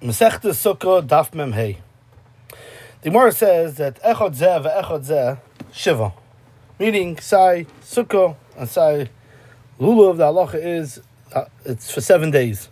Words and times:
Masechta 0.00 0.52
Sukkah 0.52 1.04
Daf 1.04 1.34
Mem 1.34 1.50
Hey. 1.50 1.78
The 3.02 3.10
Gemara 3.10 3.32
says 3.32 3.74
that 3.78 4.00
Echad 4.02 4.36
Zeh 4.36 4.62
ve'Echad 4.64 5.04
Zeh 5.04 5.38
Shiva, 5.72 6.12
meaning 6.78 7.18
Sai 7.18 7.66
Sukkah 7.82 8.36
and 8.56 8.68
Sai 8.68 9.08
Lulav. 9.80 10.18
The 10.18 10.22
halacha 10.22 10.64
is 10.64 11.00
uh, 11.34 11.46
it's 11.64 11.90
for 11.90 12.00
seven 12.00 12.30
days. 12.30 12.68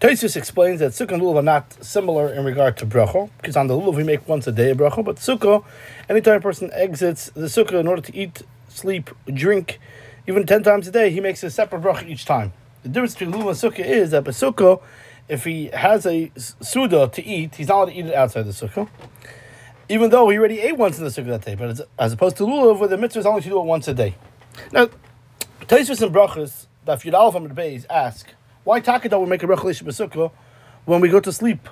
Tosis 0.00 0.36
explains 0.36 0.80
that 0.80 0.90
Sukkah 0.90 1.12
and 1.12 1.22
Lulav 1.22 1.36
are 1.36 1.42
not 1.42 1.76
similar 1.84 2.34
in 2.34 2.44
regard 2.44 2.76
to 2.78 2.86
bracha, 2.86 3.30
because 3.36 3.56
on 3.56 3.68
the 3.68 3.74
Lulav 3.74 3.94
we 3.94 4.02
make 4.02 4.26
once 4.28 4.48
a 4.48 4.52
day 4.52 4.72
a 4.72 4.74
bracha, 4.74 5.04
but 5.04 5.18
Sukkah, 5.18 5.64
anytime 6.08 6.38
a 6.38 6.40
person 6.40 6.72
exits 6.72 7.30
the 7.34 7.42
Sukkah 7.42 7.78
in 7.78 7.86
order 7.86 8.02
to 8.02 8.16
eat, 8.16 8.42
sleep, 8.68 9.10
drink, 9.32 9.78
even 10.26 10.44
ten 10.44 10.64
times 10.64 10.88
a 10.88 10.90
day, 10.90 11.10
he 11.10 11.20
makes 11.20 11.44
a 11.44 11.50
separate 11.50 11.82
bracha 11.82 12.08
each 12.08 12.24
time. 12.24 12.52
The 12.82 12.88
difference 12.88 13.14
between 13.14 13.32
Lulav 13.32 13.62
and 13.62 13.74
Sukkah 13.74 13.86
is 13.86 14.10
that 14.10 14.24
by 14.24 14.32
Sukkah, 14.32 14.82
if 15.28 15.44
he 15.44 15.66
has 15.68 16.06
a 16.06 16.30
suda 16.36 17.08
to 17.08 17.24
eat, 17.24 17.54
he's 17.54 17.68
not 17.68 17.76
allowed 17.76 17.84
to 17.86 17.94
eat 17.94 18.06
it 18.06 18.14
outside 18.14 18.42
the 18.42 18.50
sukkah. 18.50 18.88
Even 19.88 20.10
though 20.10 20.28
he 20.28 20.38
already 20.38 20.60
ate 20.60 20.76
once 20.76 20.98
in 20.98 21.04
the 21.04 21.10
sukkah 21.10 21.26
that 21.26 21.44
day, 21.44 21.54
but 21.54 21.80
as, 21.98 22.12
opposed 22.12 22.36
to 22.36 22.44
lulav, 22.44 22.78
where 22.78 22.88
the 22.88 22.96
mitzvah 22.96 23.20
is 23.20 23.26
only 23.26 23.42
to 23.42 23.48
do 23.48 23.58
it 23.58 23.64
once 23.64 23.88
a 23.88 23.94
day. 23.94 24.14
Now, 24.72 24.88
Taisvis 25.62 26.02
and 26.02 26.14
Brachas, 26.14 26.66
that 26.84 27.00
Yudal 27.00 27.32
from 27.32 27.48
the 27.48 27.54
Beis 27.54 27.86
ask, 27.88 28.28
why 28.64 28.80
Takada 28.80 29.20
we 29.20 29.26
make 29.26 29.42
a 29.42 29.46
bracha 29.46 29.72
sukkah 29.92 30.30
when 30.84 31.00
we 31.00 31.08
go 31.08 31.20
to 31.20 31.32
sleep 31.32 31.68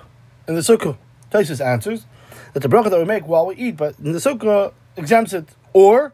in 0.47 0.55
the 0.55 0.61
sukkah? 0.61 0.97
Taisvis 1.31 1.65
answers 1.65 2.05
that 2.53 2.61
the 2.61 2.69
bracha 2.69 2.89
that 2.89 2.99
we 2.99 3.05
make 3.05 3.27
while 3.27 3.45
we 3.45 3.55
eat, 3.55 3.77
but 3.77 3.97
in 3.99 4.11
the 4.11 4.19
sukkah 4.19 4.73
exempts 4.97 5.33
it, 5.33 5.47
or 5.73 6.13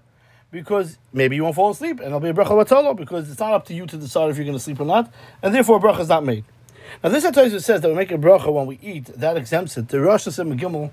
because 0.52 0.98
maybe 1.14 1.36
you 1.36 1.44
won't 1.44 1.56
fall 1.56 1.72
asleep 1.72 2.00
and 2.00 2.08
it'll 2.08 2.20
be 2.20 2.30
a 2.30 2.34
bracha 2.34 2.50
batolo 2.50 2.96
because 2.96 3.30
it's 3.30 3.40
not 3.40 3.54
up 3.54 3.66
to 3.66 3.74
you 3.74 3.86
to 3.86 3.98
decide 3.98 4.30
if 4.30 4.38
you're 4.38 4.46
going 4.46 4.58
to 4.58 4.64
sleep 4.64 4.80
or 4.80 4.86
not, 4.86 5.12
and 5.42 5.54
therefore 5.54 5.78
a 5.78 5.80
bracha 5.80 6.02
is 6.02 6.10
not 6.10 6.24
made. 6.24 6.44
Now, 7.04 7.10
this 7.10 7.26
Atayus 7.26 7.62
says 7.64 7.82
that 7.82 7.90
we 7.90 7.96
make 7.96 8.12
a 8.12 8.18
bracha 8.18 8.52
when 8.52 8.66
we 8.66 8.80
eat, 8.82 9.06
that 9.06 9.38
exempts 9.38 9.78
it. 9.78 9.90
The 9.90 10.00
Rosh 10.00 10.28
Hashanah 10.28 10.60
Gimel 10.60 10.92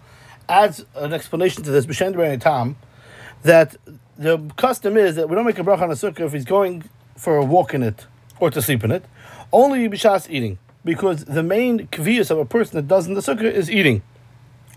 adds 0.48 0.84
an 0.94 1.12
explanation 1.12 1.62
to 1.64 1.70
this, 1.70 1.86
B'Shendra 1.86 2.40
Tam, 2.40 2.76
that 3.42 3.76
the 4.18 4.38
custom 4.56 4.96
is 4.96 5.16
that 5.16 5.28
we 5.28 5.34
don't 5.34 5.46
make 5.46 5.58
a 5.58 5.62
bracha 5.62 5.82
on 5.82 5.90
a 5.90 5.94
sukkah 5.94 6.20
if 6.20 6.32
he's 6.32 6.44
going 6.44 6.84
for 7.16 7.36
a 7.36 7.44
walk 7.44 7.74
in 7.74 7.82
it 7.82 8.06
or 8.40 8.50
to 8.50 8.60
sleep 8.60 8.84
in 8.84 8.90
it, 8.90 9.04
only 9.52 9.88
b'shas 9.88 10.28
eating, 10.28 10.58
because 10.84 11.24
the 11.24 11.42
main 11.42 11.86
kvius 11.88 12.30
of 12.30 12.38
a 12.38 12.44
person 12.44 12.76
that 12.76 12.88
does 12.88 13.06
in 13.06 13.14
the 13.14 13.20
sukkah 13.20 13.50
is 13.50 13.70
eating. 13.70 14.02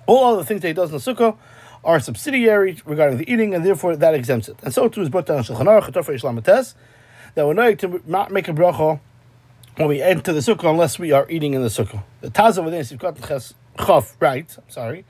All 0.06 0.34
other 0.34 0.44
things 0.44 0.62
that 0.62 0.70
he 0.70 0.74
does 0.74 0.90
in 0.92 0.98
the 0.98 1.02
sukkah 1.02 1.36
are 1.84 2.00
subsidiary 2.00 2.78
regarding 2.86 3.18
the 3.18 3.32
eating, 3.32 3.54
and 3.54 3.66
therefore 3.66 3.96
that 3.96 4.14
exempts 4.14 4.48
it. 4.50 4.58
And 4.64 4.74
so 4.74 4.88
too 4.88 5.02
is 5.02 5.10
brought 5.10 5.26
down 5.26 5.44
Shulchan 5.44 5.66
Aruch, 5.66 6.74
that 7.36 7.46
we're 7.46 7.54
not 7.54 7.80
to 7.80 8.34
make 8.34 8.48
a 8.48 8.54
bracha 8.54 9.00
when 9.78 9.90
we 9.90 10.02
enter 10.02 10.34
the 10.34 10.40
sukkah 10.40 10.70
unless 10.70 10.98
we 10.98 11.12
are 11.12 11.30
eating 11.30 11.54
in 11.54 11.62
the 11.62 11.68
sukkah. 11.68 12.04
The 12.22 12.30
Taz 12.30 12.58
over 12.58 12.72
there, 12.72 12.82
Sivkat 12.82 13.54
Chaf, 13.86 14.18
right, 14.20 14.58
I'm 14.58 14.70
sorry, 14.70 15.06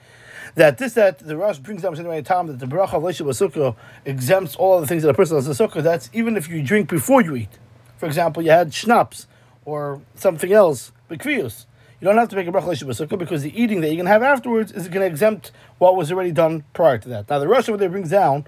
that 0.55 0.77
this, 0.77 0.93
that 0.93 1.19
the 1.19 1.37
Rosh 1.37 1.57
brings 1.57 1.83
down 1.83 1.97
in 1.97 2.03
the 2.03 2.21
time 2.21 2.47
that 2.47 2.59
the 2.59 2.67
Baruch 2.67 2.93
of 2.93 3.01
Sukkah 3.01 3.75
exempts 4.05 4.55
all 4.57 4.81
the 4.81 4.87
things 4.87 5.03
that 5.03 5.09
a 5.09 5.13
person 5.13 5.37
does 5.37 5.45
in 5.47 5.53
the 5.53 5.67
sukkah, 5.67 5.81
that's 5.81 6.09
even 6.13 6.35
if 6.35 6.49
you 6.49 6.61
drink 6.61 6.89
before 6.89 7.21
you 7.21 7.35
eat. 7.35 7.59
For 7.97 8.07
example, 8.07 8.43
you 8.43 8.51
had 8.51 8.73
schnapps 8.73 9.27
or 9.63 10.01
something 10.15 10.51
else, 10.51 10.91
bikvius. 11.09 11.65
You 12.01 12.05
don't 12.05 12.17
have 12.17 12.29
to 12.29 12.35
make 12.35 12.47
a 12.47 12.51
bracha 12.51 12.75
sukkah 12.75 13.17
because 13.17 13.43
the 13.43 13.59
eating 13.59 13.79
that 13.81 13.87
you're 13.87 13.95
going 13.95 14.05
to 14.05 14.11
have 14.11 14.21
afterwards 14.23 14.73
is 14.73 14.89
going 14.89 15.01
to 15.01 15.07
exempt 15.07 15.51
what 15.77 15.95
was 15.95 16.11
already 16.11 16.31
done 16.31 16.65
prior 16.73 16.97
to 16.97 17.09
that. 17.09 17.29
Now, 17.29 17.39
the 17.39 17.47
Rosh 17.47 17.69
over 17.69 17.77
there 17.77 17.89
brings 17.89 18.09
down, 18.09 18.43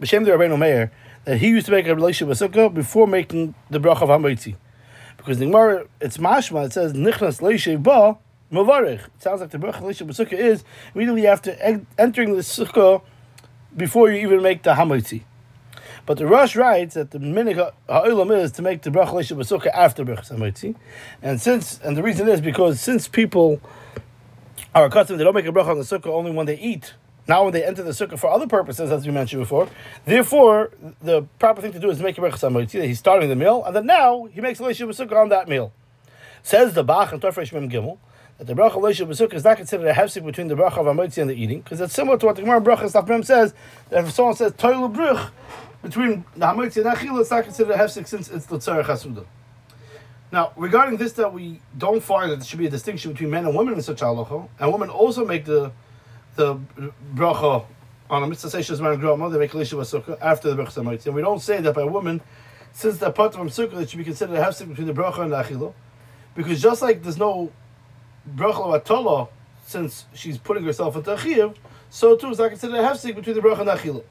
B'Shem 0.00 0.24
the 0.24 0.30
Rabbeinu 0.30 0.58
Meir, 0.58 0.92
that 1.24 1.38
he 1.38 1.48
used 1.48 1.66
to 1.66 1.72
make 1.72 1.88
a 1.88 1.94
relationship 1.94 2.28
with 2.28 2.38
sukkah 2.38 2.72
before 2.72 3.08
making 3.08 3.54
the 3.70 3.80
bracha 3.80 4.02
of 4.02 4.08
Hamoitzi. 4.08 4.54
Because 5.16 5.38
the 5.38 5.46
Gemara, 5.46 5.86
it's 6.00 6.18
mashma, 6.18 6.66
it 6.66 6.72
says, 6.72 6.92
Nichnas 6.92 7.40
leishev 7.40 7.82
ba, 7.82 8.18
mavarich. 8.52 9.06
It 9.06 9.22
sounds 9.22 9.40
like 9.40 9.50
the 9.50 9.58
bracha 9.58 9.80
leishev 9.80 10.08
sukkah 10.08 10.32
is 10.32 10.64
immediately 10.94 11.26
after 11.26 11.52
entering 11.98 12.34
the 12.34 12.42
sukkah 12.42 13.02
before 13.76 14.10
you 14.10 14.18
even 14.18 14.42
make 14.42 14.62
the 14.62 14.74
hamoitzi. 14.74 15.22
But 16.06 16.18
the 16.18 16.26
Rosh 16.26 16.54
writes 16.54 16.94
that 16.94 17.12
the 17.12 17.18
minig 17.18 17.56
ha'olam 17.88 18.38
is 18.38 18.52
to 18.52 18.62
make 18.62 18.82
the 18.82 18.90
bracha 18.90 19.12
leishev 19.12 19.38
sukkah 19.38 19.70
after 19.72 20.04
bracha 20.04 20.36
hamoitzi. 20.36 20.76
And 21.22 21.40
since, 21.40 21.80
and 21.82 21.96
the 21.96 22.02
reason 22.02 22.28
is 22.28 22.40
because 22.40 22.80
since 22.80 23.08
people 23.08 23.60
are 24.74 24.84
accustomed, 24.84 25.18
they 25.18 25.24
don't 25.24 25.34
make 25.34 25.46
a 25.46 25.52
bracha 25.52 25.68
on 25.68 25.78
the 25.78 25.84
sukkah 25.84 26.08
only 26.08 26.30
when 26.30 26.46
they 26.46 26.58
eat, 26.58 26.94
now 27.26 27.44
when 27.44 27.52
they 27.52 27.64
enter 27.64 27.82
the 27.82 27.90
sukkah 27.90 28.18
for 28.18 28.30
other 28.30 28.46
purposes, 28.46 28.90
as 28.90 29.06
we 29.06 29.12
mentioned 29.12 29.42
before, 29.42 29.68
therefore 30.04 30.70
the 31.00 31.22
proper 31.38 31.62
thing 31.62 31.72
to 31.72 31.78
do 31.78 31.90
is 31.90 32.00
make 32.00 32.18
a 32.18 32.20
berachas 32.20 32.70
he's 32.70 32.98
starting 32.98 33.28
the 33.28 33.36
meal, 33.36 33.64
and 33.64 33.74
then 33.74 33.86
now 33.86 34.24
he 34.24 34.40
makes 34.40 34.60
a 34.60 34.62
leisha 34.62 34.86
sukkah 34.88 35.22
on 35.22 35.28
that 35.30 35.48
meal. 35.48 35.72
Says 36.42 36.74
the 36.74 36.84
Bach 36.84 37.12
and 37.12 37.22
Tafresh 37.22 37.52
Mem 37.52 37.70
Gimel 37.70 37.98
that 38.38 38.46
the 38.46 38.54
bracha 38.54 38.72
leisha 38.72 39.06
sukkah 39.06 39.34
is 39.34 39.44
not 39.44 39.56
considered 39.56 39.86
a 39.86 39.94
hefsek 39.94 40.24
between 40.24 40.48
the 40.48 40.54
bracha 40.54 40.78
of 40.78 40.86
amotzi 40.86 41.18
and 41.18 41.30
the 41.30 41.34
eating, 41.34 41.60
because 41.60 41.80
it's 41.80 41.94
similar 41.94 42.18
to 42.18 42.26
what 42.26 42.36
the 42.36 42.42
Gemara 42.42 42.60
bracha 42.60 42.90
Staf 42.90 43.24
says 43.24 43.54
that 43.90 44.04
if 44.04 44.12
someone 44.12 44.34
says 44.34 44.52
toilu 44.52 44.92
bruch 44.92 45.30
between 45.82 46.24
the 46.36 46.46
hamotzi 46.46 46.84
and 46.84 46.96
achila, 46.96 47.20
it's 47.20 47.30
not 47.30 47.44
considered 47.44 47.72
a 47.74 47.78
hefsek 47.78 48.06
since 48.06 48.30
it's 48.30 48.46
the 48.46 48.56
tzarech 48.56 48.84
hasuda. 48.84 49.24
Now, 50.32 50.52
regarding 50.56 50.96
this, 50.96 51.12
that 51.12 51.32
we 51.32 51.60
don't 51.78 52.02
find 52.02 52.30
that 52.32 52.36
there 52.36 52.44
should 52.44 52.58
be 52.58 52.66
a 52.66 52.70
distinction 52.70 53.12
between 53.12 53.30
men 53.30 53.44
and 53.44 53.54
women 53.54 53.74
in 53.74 53.82
such 53.82 54.00
halacha, 54.00 54.48
and 54.58 54.72
women 54.72 54.90
also 54.90 55.24
make 55.24 55.44
the 55.44 55.70
the 56.36 56.58
bracha 57.14 57.64
on 58.10 58.22
a 58.22 58.26
mitzvah 58.26 58.48
seishas 58.48 58.80
man 58.80 59.00
groma, 59.00 59.30
they 59.32 59.38
make 59.38 59.54
a 59.54 59.56
lisha 59.56 59.78
sukkah 59.80 60.18
after 60.20 60.52
the 60.52 60.62
bracha 60.62 60.72
samayitzi. 60.72 61.06
And 61.06 61.14
we 61.14 61.22
don't 61.22 61.40
say 61.40 61.60
that 61.60 61.74
by 61.74 61.82
a 61.82 61.86
woman, 61.86 62.20
since 62.72 62.98
that 62.98 63.14
part 63.14 63.34
from 63.34 63.48
sukkah, 63.48 63.80
it 63.80 63.90
should 63.90 63.98
be 63.98 64.04
considered 64.04 64.36
a 64.36 64.42
hefsek 64.42 64.68
between 64.68 64.86
the 64.86 64.92
bracha 64.92 65.20
and 65.20 65.32
the 65.32 65.42
achilo, 65.42 65.72
because 66.34 66.60
just 66.60 66.82
like 66.82 67.02
there's 67.02 67.18
no 67.18 67.52
bracha 68.36 68.82
atola, 68.82 69.28
since 69.66 70.06
she's 70.14 70.38
putting 70.38 70.64
herself 70.64 70.96
into 70.96 71.14
achiv, 71.14 71.56
so 71.90 72.16
too 72.16 72.30
is 72.30 72.38
not 72.38 72.50
considered 72.50 72.76
a 72.76 72.82
hefsek 72.82 73.14
between 73.14 73.36
the 73.36 73.42
bracha 73.42 73.60
and 73.60 73.68
the 73.68 73.74
achilo. 73.74 74.04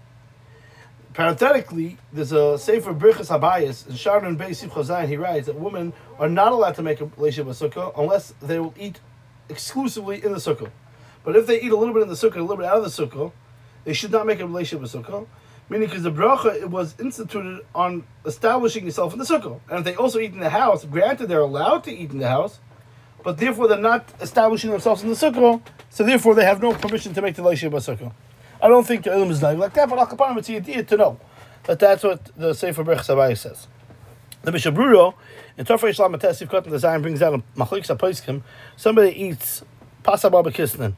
Parenthetically, 1.13 1.97
there's 2.11 2.31
a 2.31 2.57
sefer 2.57 2.91
Birchas 2.91 3.29
Habayis 3.29 3.87
in 3.87 3.95
Sharon 3.95 4.35
Beis 4.35 4.67
Chazayin. 4.67 5.07
He 5.07 5.15
writes 5.15 5.45
that 5.45 5.55
women 5.55 5.93
are 6.17 6.27
not 6.27 6.51
allowed 6.51 6.73
to 6.73 6.81
make 6.81 7.01
a 7.01 7.05
leisha 7.05 7.45
sukkah 7.45 7.93
unless 7.95 8.33
they 8.41 8.59
will 8.59 8.73
eat 8.79 8.99
exclusively 9.47 10.23
in 10.23 10.31
the 10.31 10.39
sukkah. 10.39 10.71
But 11.23 11.35
if 11.35 11.47
they 11.47 11.61
eat 11.61 11.71
a 11.71 11.77
little 11.77 11.93
bit 11.93 12.03
in 12.03 12.09
the 12.09 12.15
sukkah, 12.15 12.37
a 12.37 12.41
little 12.41 12.57
bit 12.57 12.65
out 12.65 12.77
of 12.77 12.83
the 12.83 12.89
sukkah, 12.89 13.31
they 13.85 13.93
should 13.93 14.11
not 14.11 14.25
make 14.25 14.39
a 14.39 14.45
relationship 14.45 14.81
with 14.81 14.91
sukkah. 14.91 15.27
Meaning, 15.69 15.87
because 15.87 16.03
the 16.03 16.11
bracha 16.11 16.53
it 16.55 16.69
was 16.69 16.93
instituted 16.99 17.65
on 17.73 18.03
establishing 18.25 18.85
yourself 18.85 19.13
in 19.13 19.19
the 19.19 19.25
sukkah, 19.25 19.59
and 19.69 19.79
if 19.79 19.85
they 19.85 19.95
also 19.95 20.19
eat 20.19 20.33
in 20.33 20.39
the 20.39 20.49
house, 20.49 20.83
granted 20.83 21.27
they're 21.27 21.39
allowed 21.39 21.85
to 21.85 21.91
eat 21.91 22.11
in 22.11 22.17
the 22.17 22.27
house, 22.27 22.59
but 23.23 23.37
therefore 23.37 23.69
they're 23.69 23.77
not 23.77 24.05
establishing 24.19 24.71
themselves 24.71 25.03
in 25.03 25.09
the 25.09 25.15
sukkah, 25.15 25.61
so 25.89 26.03
therefore 26.03 26.35
they 26.35 26.43
have 26.43 26.61
no 26.61 26.73
permission 26.73 27.13
to 27.13 27.21
make 27.21 27.35
the 27.35 27.41
relationship 27.41 27.73
with 27.73 27.85
sukkah. 27.85 28.11
I 28.61 28.67
don't 28.67 28.85
think 28.85 29.05
the 29.05 29.11
ilm 29.11 29.29
is 29.29 29.41
like 29.41 29.73
that, 29.73 29.89
but 29.89 29.97
I'll 29.97 30.07
kapar 30.07 30.37
it's 30.37 30.49
idea 30.49 30.83
to 30.83 30.97
know 30.97 31.19
that 31.63 31.79
that's 31.79 32.03
what 32.03 32.29
the 32.37 32.53
Sefer 32.53 32.83
Birchas 32.83 33.07
Habayis 33.07 33.37
says. 33.37 33.67
The 34.41 34.51
Mishabrudo 34.51 35.13
in 35.57 35.65
Tofrei 35.65 35.95
Shalom 35.95 36.13
Atesif 36.13 36.49
Kotan 36.49 36.71
Design 36.71 37.01
brings 37.01 37.21
out 37.21 37.33
a 37.33 37.37
machlik 37.57 37.87
sapoiskim. 37.87 38.41
Somebody 38.75 39.11
eats 39.11 39.63
pasababa 40.03 40.53
kisnan 40.53 40.95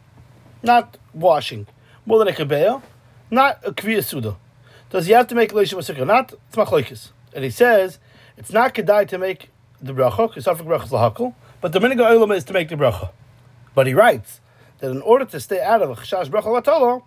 not 0.65 0.97
washing. 1.13 1.67
More 2.05 2.19
than 2.19 2.27
a 2.27 2.31
kabeya, 2.31 2.81
not 3.31 3.59
a 3.65 3.71
kviya 3.71 4.03
suda. 4.03 4.35
Does 4.89 5.07
he 5.07 5.13
have 5.13 5.27
to 5.27 5.35
make 5.35 5.51
a 5.51 5.55
with 5.77 5.87
sukkah? 5.87 6.05
Not 6.05 6.33
it's. 6.51 7.11
And 7.33 7.43
he 7.43 7.49
says 7.49 7.99
it's 8.37 8.51
not 8.51 8.73
kedai 8.73 9.07
to 9.09 9.17
make 9.17 9.49
the 9.81 9.93
bracha 9.93 10.27
because 10.27 10.45
safek 10.45 10.65
bracha 10.65 10.85
is 10.85 10.91
lahakol, 10.91 11.35
but 11.61 11.71
the 11.71 11.79
minig 11.79 11.97
olam 11.97 12.35
is 12.35 12.43
to 12.45 12.53
make 12.53 12.69
the 12.69 12.75
bracha. 12.75 13.11
But 13.73 13.87
he 13.87 13.93
writes 13.93 14.41
that 14.79 14.91
in 14.91 15.01
order 15.01 15.25
to 15.25 15.39
stay 15.39 15.61
out 15.61 15.81
of 15.81 15.89
a 15.89 15.95
chashash 15.95 16.27
bracha 16.27 16.61
latolo, 16.61 17.03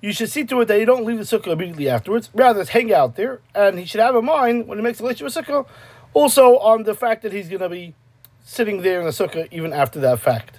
you 0.00 0.12
should 0.12 0.30
see 0.30 0.44
to 0.44 0.60
it 0.60 0.66
that 0.66 0.78
you 0.78 0.84
don't 0.84 1.04
leave 1.04 1.18
the 1.18 1.24
sukkah 1.24 1.48
immediately 1.48 1.88
afterwards. 1.88 2.28
Rather, 2.34 2.64
hang 2.64 2.92
out 2.92 3.16
there, 3.16 3.40
and 3.54 3.78
he 3.78 3.86
should 3.86 4.00
have 4.00 4.14
in 4.14 4.24
mind 4.24 4.66
when 4.68 4.78
he 4.78 4.84
makes 4.84 4.98
the 4.98 5.04
with 5.04 5.16
sukkah, 5.16 5.66
also 6.12 6.58
on 6.58 6.82
the 6.82 6.94
fact 6.94 7.22
that 7.22 7.32
he's 7.32 7.48
going 7.48 7.62
to 7.62 7.68
be 7.68 7.94
sitting 8.44 8.82
there 8.82 9.00
in 9.00 9.06
the 9.06 9.12
sukkah 9.12 9.48
even 9.50 9.72
after 9.72 9.98
that 10.00 10.20
fact. 10.20 10.58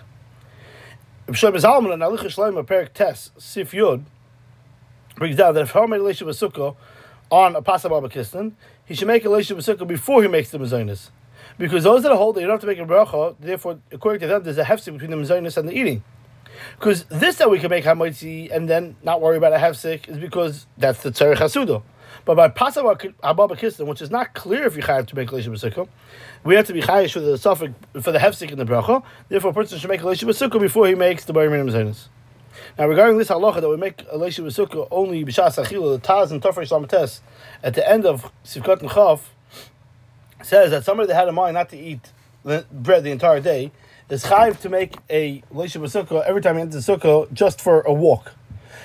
Shlomo 1.28 1.56
Zalman 1.56 1.92
and 1.92 2.04
Alicha 2.04 2.26
Shlomo 2.26 2.64
Perik 2.64 2.94
Tes 2.94 3.32
Sif 3.40 3.72
Yud 3.72 4.04
brings 5.16 5.36
down 5.36 5.56
that 5.56 5.62
if 5.62 5.72
Har 5.72 5.88
made 5.88 5.98
a 5.98 6.00
relationship 6.02 6.28
with 6.28 6.40
Sukkah 6.40 6.76
on 7.32 7.56
a 7.56 7.64
Pasab 7.64 7.90
Abakistan, 7.90 8.52
he 8.86 8.94
should 8.94 9.08
make 9.08 9.26
a 9.26 9.30
relationship 9.30 9.58
with 9.58 9.80
Sukkah 9.80 9.88
before 9.88 10.22
he 10.22 10.28
makes 10.28 10.52
the 10.52 10.60
Mazonis. 10.60 11.10
Because 11.58 11.84
those 11.84 12.04
that 12.04 12.16
hold 12.16 12.36
that 12.36 12.42
you 12.42 12.48
don't 12.48 12.54
have 12.56 12.62
to 12.62 12.68
make 12.68 12.78
a 12.78 12.86
bracha, 12.86 13.36
therefore, 13.40 13.80
according 13.92 14.20
to 14.22 14.28
them, 14.28 14.44
there's 14.44 14.60
a 14.60 14.64
hefsek 14.64 14.94
between 14.94 15.10
the 15.10 15.18
Mazonis 15.18 15.58
and 15.58 15.68
the 15.68 15.74
eating. 15.74 16.04
Because 16.78 17.06
this 17.06 17.38
that 17.38 17.50
we 17.50 17.58
can 17.58 17.72
make 17.72 17.86
Hamoitzi 17.86 18.56
and 18.56 18.70
then 18.70 18.96
not 19.04 19.20
worry 19.20 19.38
about 19.38 19.54
a 19.54 19.58
hefsek 19.58 20.08
is 20.08 20.20
because 20.20 20.68
that's 20.78 21.02
the 21.02 21.10
Tzarech 21.10 21.38
Hasudah. 21.38 21.82
But 22.26 22.36
by 22.36 22.50
Pasav 22.50 23.14
Abba 23.24 23.48
Kistan, 23.56 23.86
which 23.86 24.02
is 24.02 24.10
not 24.10 24.34
clear 24.34 24.66
if 24.66 24.76
you 24.76 24.82
have 24.82 25.06
to 25.06 25.16
make 25.16 25.32
a 25.32 25.36
with 25.36 25.46
Sukkah, 25.46 25.88
we 26.44 26.56
have 26.56 26.66
to 26.66 26.74
be 26.74 26.82
chayish 26.82 27.14
for 27.14 27.20
the 27.20 27.38
suffix 27.38 27.74
for 28.02 28.12
the 28.12 28.18
hefsek 28.20 28.52
in 28.52 28.58
the 28.58 28.66
bracha. 28.66 29.04
Therefore, 29.30 29.52
a 29.52 29.54
person 29.54 29.78
should 29.78 29.90
make 29.90 30.02
a 30.02 30.06
with 30.08 30.20
Sukkah 30.20 30.60
before 30.60 30.88
he 30.88 30.96
makes 30.96 31.26
the 31.26 31.34
Bari 31.34 31.50
Minim 31.50 31.68
Zainis. 31.68 32.08
Now, 32.80 32.88
regarding 32.88 33.20
this 33.20 33.30
halacha 33.30 33.62
that 33.62 33.70
we 33.70 33.78
make 33.78 34.02
a 34.12 34.18
with 34.18 34.34
Sukkah 34.34 34.88
only 34.90 35.24
b'shas 35.24 35.64
achila, 35.64 36.02
the 36.02 36.08
Taz 36.08 36.32
and 36.32 36.42
Tofresh 36.42 36.70
Lamates 36.70 37.20
at 37.62 37.76
the 37.76 37.88
end 37.88 38.06
of 38.06 38.32
Sivkot 38.44 38.82
and 38.82 38.90
Chav 38.90 39.22
says 40.42 40.72
that 40.72 40.84
somebody 40.84 41.08
that 41.08 41.16
had 41.16 41.28
in 41.28 41.36
mind 41.36 41.54
not 41.54 41.70
to 41.70 41.78
eat 41.78 42.12
bread 42.44 43.04
the 43.04 43.12
entire 43.12 43.40
day 43.40 43.72
is 44.10 44.24
chayiv 44.26 44.60
to 44.62 44.70
make 44.70 44.96
a 45.10 45.42
leisha 45.54 45.82
b'sukkah 45.82 46.24
every 46.26 46.42
time 46.42 46.56
he 46.56 46.62
enters 46.62 46.86
the 46.86 46.98
sukkah 46.98 47.32
just 47.34 47.62
for 47.62 47.82
a 47.82 47.94
walk. 47.94 48.34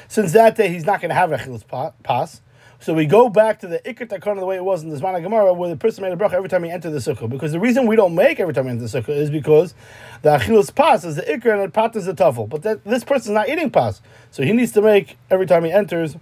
Since 0.08 0.32
that 0.32 0.56
day 0.56 0.68
he's 0.68 0.84
not 0.84 1.00
going 1.00 1.10
to 1.10 1.14
have 1.14 1.32
a 1.32 1.36
chilas 1.36 1.64
pas, 2.02 2.40
so 2.82 2.94
we 2.94 3.04
go 3.04 3.28
back 3.28 3.60
to 3.60 3.68
the 3.68 3.78
takon 3.80 4.38
the 4.38 4.46
way 4.46 4.56
it 4.56 4.64
was 4.64 4.82
in 4.82 4.88
the 4.88 4.96
Zman 4.96 5.22
Gemara, 5.22 5.52
where 5.52 5.68
the 5.68 5.76
person 5.76 6.02
made 6.02 6.12
a 6.12 6.16
bracha 6.16 6.32
every 6.32 6.48
time 6.48 6.64
he 6.64 6.70
entered 6.70 6.92
the 6.92 6.98
sukkah. 6.98 7.28
Because 7.28 7.52
the 7.52 7.60
reason 7.60 7.86
we 7.86 7.94
don't 7.94 8.14
make 8.14 8.40
every 8.40 8.54
time 8.54 8.64
we 8.64 8.70
enter 8.70 8.86
the 8.86 9.00
sukkah 9.00 9.10
is 9.10 9.28
because 9.28 9.74
the 10.22 10.30
achilus 10.30 10.74
pas 10.74 11.04
is 11.04 11.16
the 11.16 11.22
ikr 11.22 11.52
and 11.52 11.62
the 11.62 11.68
pat 11.68 11.94
is 11.94 12.06
the 12.06 12.14
tafel. 12.14 12.48
But 12.48 12.62
that, 12.62 12.82
this 12.84 13.04
person's 13.04 13.34
not 13.34 13.50
eating 13.50 13.70
pas, 13.70 14.00
so 14.30 14.42
he 14.42 14.52
needs 14.52 14.72
to 14.72 14.80
make 14.80 15.18
every 15.30 15.44
time 15.44 15.64
he 15.64 15.70
enters. 15.70 16.16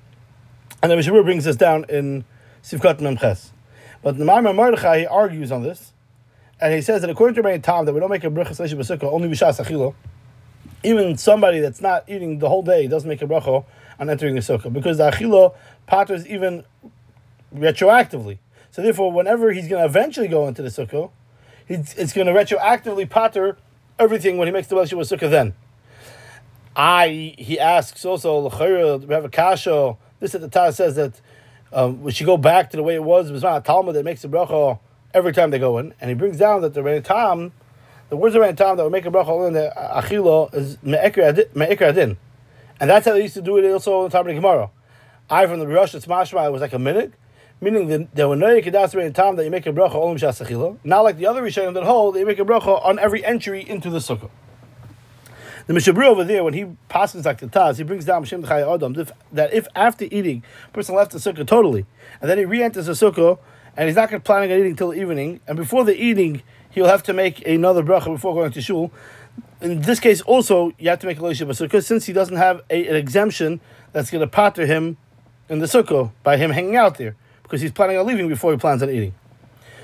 And 0.83 0.91
the 0.91 0.97
Mishabur 0.97 1.25
brings 1.25 1.45
this 1.45 1.57
down 1.57 1.85
in 1.89 2.25
Sivkat 2.65 2.99
Memches. 2.99 3.51
But 4.03 4.19
the 4.19 4.25
Ma'amar 4.25 4.55
Mordechai 4.55 5.01
he 5.01 5.07
argues 5.07 5.53
on 5.53 5.63
this, 5.63 5.93
and 6.61 6.75
he 6.75 6.83
says 6.83 7.03
that 7.03 7.11
according 7.11 7.37
to 7.37 7.43
Rabbi 7.43 7.59
Tom 7.59 7.87
that 7.87 7.93
we 7.93 8.01
don't 8.01 8.11
make 8.11 8.25
a 8.25 8.31
bracha 8.31 8.51
seleshi 8.51 8.75
b'sukkah 8.75 9.13
only 9.13 9.29
b'shas 9.29 9.65
achilo. 9.65 9.95
Even 10.83 11.17
somebody 11.17 11.61
that's 11.61 11.81
not 11.81 12.05
eating 12.09 12.41
the 12.41 12.49
whole 12.49 12.63
day 12.63 12.89
doesn't 12.89 13.09
make 13.09 13.23
a 13.23 13.27
bracha 13.27 13.65
on 14.01 14.11
entering 14.11 14.35
the 14.35 14.41
sukkah 14.41 14.73
because 14.73 14.99
the 14.99 15.11
achilo 15.11 15.55
patters 15.89 16.27
even 16.27 16.65
retroactively. 17.53 18.39
So 18.71 18.83
therefore, 18.83 19.11
whenever 19.11 19.51
he's 19.51 19.67
going 19.67 19.83
to 19.83 19.87
eventually 19.87 20.29
go 20.29 20.47
into 20.47 20.63
the 20.63 20.69
sukkah, 20.69 21.11
it's 21.67 22.13
going 22.13 22.27
to 22.27 22.33
retroactively 22.33 23.09
patter 23.11 23.59
everything 23.99 24.39
when 24.39 24.47
he 24.47 24.53
makes 24.53 24.69
the 24.69 24.77
Belashua 24.77 25.03
sukkah 25.03 25.31
then. 25.31 25.55
I, 26.77 27.35
he 27.37 27.59
asks 27.59 28.05
also, 28.05 28.43
we 28.43 29.13
have 29.15 29.25
a 29.25 29.29
kasha, 29.29 29.97
this 30.21 30.35
at 30.35 30.41
the 30.41 30.49
Taz 30.49 30.75
says 30.75 30.95
that 30.95 31.21
um, 31.73 32.03
we 32.03 32.13
should 32.13 32.27
go 32.27 32.37
back 32.37 32.71
to 32.71 32.77
the 32.77 32.83
way 32.83 32.95
it 32.95 33.03
was, 33.03 33.31
it 33.31 33.33
was 33.33 33.43
not 33.43 33.59
a 33.59 33.61
Talmud 33.63 33.95
that 33.97 34.05
makes 34.05 34.23
the 34.23 34.29
bracha 34.29 34.79
every 35.13 35.33
time 35.33 35.51
they 35.51 35.59
go 35.59 35.79
in. 35.79 35.93
And 36.01 36.09
he 36.09 36.15
brings 36.15 36.39
down 36.39 36.61
that 36.63 36.75
the 36.75 37.01
Tam, 37.01 37.53
the 38.11 38.17
words 38.17 38.37
of 38.37 38.43
Tam 38.57 38.77
that 38.77 38.83
would 38.85 38.93
make 38.93 39.07
a 39.07 39.11
bracha 39.11 39.49
in 39.49 39.55
the 39.55 39.73
achilo 39.77 40.55
is 40.55 40.79
me'ikr 40.83 41.89
adin. 41.89 42.17
And 42.81 42.89
that's 42.89 43.07
how 43.07 43.13
they 43.15 43.23
used 43.23 43.35
to 43.35 43.43
do 43.43 43.57
it 43.57 43.71
also 43.71 44.05
in 44.05 44.05
the 44.05 44.11
time 44.11 44.21
of 44.21 44.27
the 44.29 44.35
Gemara. 44.35 44.71
I 45.31 45.47
from 45.47 45.61
the 45.61 45.67
Rosh 45.67 45.95
it's 45.95 46.07
mashma 46.07 46.51
was 46.51 46.63
like 46.63 46.73
a 46.73 46.79
minute, 46.79 47.13
meaning 47.61 47.89
that 47.89 48.15
there 48.15 48.29
were 48.29 48.37
no 48.37 48.61
kedas 48.61 48.95
in 48.95 49.13
time 49.13 49.37
that 49.37 49.45
you 49.45 49.51
make 49.51 49.67
a 49.67 49.73
bracha 49.73 49.95
olim 49.95 50.17
shasachila. 50.17 50.79
Not 50.85 51.03
like 51.03 51.19
the 51.19 51.27
other 51.27 51.43
Rishonim 51.43 51.75
that 51.75 51.85
hold 51.85 52.15
that 52.15 52.21
you 52.21 52.27
make 52.27 52.39
a 52.39 52.45
bracha 52.45 52.83
on 52.83 52.99
every 52.99 53.23
entry 53.25 53.69
into 53.69 53.91
the 53.91 53.99
sukkah. 53.99 54.31
The 55.67 55.75
Mishabru 55.75 56.07
over 56.07 56.25
there, 56.25 56.43
when 56.45 56.55
he 56.55 56.65
passes 56.89 57.27
like 57.27 57.41
the 57.41 57.47
Taz, 57.47 57.77
he 57.77 57.83
brings 57.83 58.07
down 58.07 58.25
Shem 58.25 58.43
Adam 58.43 58.95
that 59.33 59.53
if 59.53 59.69
after 59.77 60.07
eating, 60.11 60.43
person 60.73 60.95
left 60.95 61.11
the 61.11 61.19
sukkah 61.19 61.47
totally, 61.47 61.85
and 62.23 62.31
then 62.31 62.39
he 62.39 62.47
re-enters 62.47 62.87
the 62.87 62.93
sukkah, 62.93 63.39
and 63.77 63.87
he's 63.87 63.97
not 63.97 64.09
planning 64.25 64.51
on 64.51 64.59
eating 64.59 64.77
till 64.77 64.95
evening, 64.95 65.41
and 65.47 65.59
before 65.59 65.85
the 65.85 65.95
eating, 65.95 66.43
he'll 66.71 66.87
have 66.87 67.03
to 67.03 67.13
make 67.13 67.47
another 67.47 67.83
bracha 67.83 68.07
before 68.07 68.33
going 68.33 68.53
to 68.53 68.63
shul. 68.63 68.91
In 69.61 69.83
this 69.83 70.01
case, 70.01 70.23
also, 70.23 70.73
you 70.79 70.89
have 70.89 71.01
to 71.01 71.07
make 71.07 71.19
a 71.19 71.21
loisha 71.21 71.47
because 71.61 71.87
since 71.87 72.07
he 72.07 72.15
doesn't 72.15 72.37
have 72.37 72.63
a, 72.71 72.89
an 72.89 72.97
exemption 72.97 73.61
that's 73.93 74.11
going 74.11 74.23
to 74.23 74.27
patter 74.27 74.65
him 74.65 74.97
in 75.49 75.59
the 75.59 75.67
sukkah 75.67 76.13
by 76.23 76.37
him 76.37 76.51
hanging 76.51 76.77
out 76.77 76.99
there 76.99 77.17
because 77.43 77.61
he's 77.61 77.73
planning 77.73 77.97
on 77.97 78.07
leaving 78.07 78.29
before 78.29 78.53
he 78.53 78.59
plans 78.59 78.83
on 78.83 78.91
eating. 78.91 79.15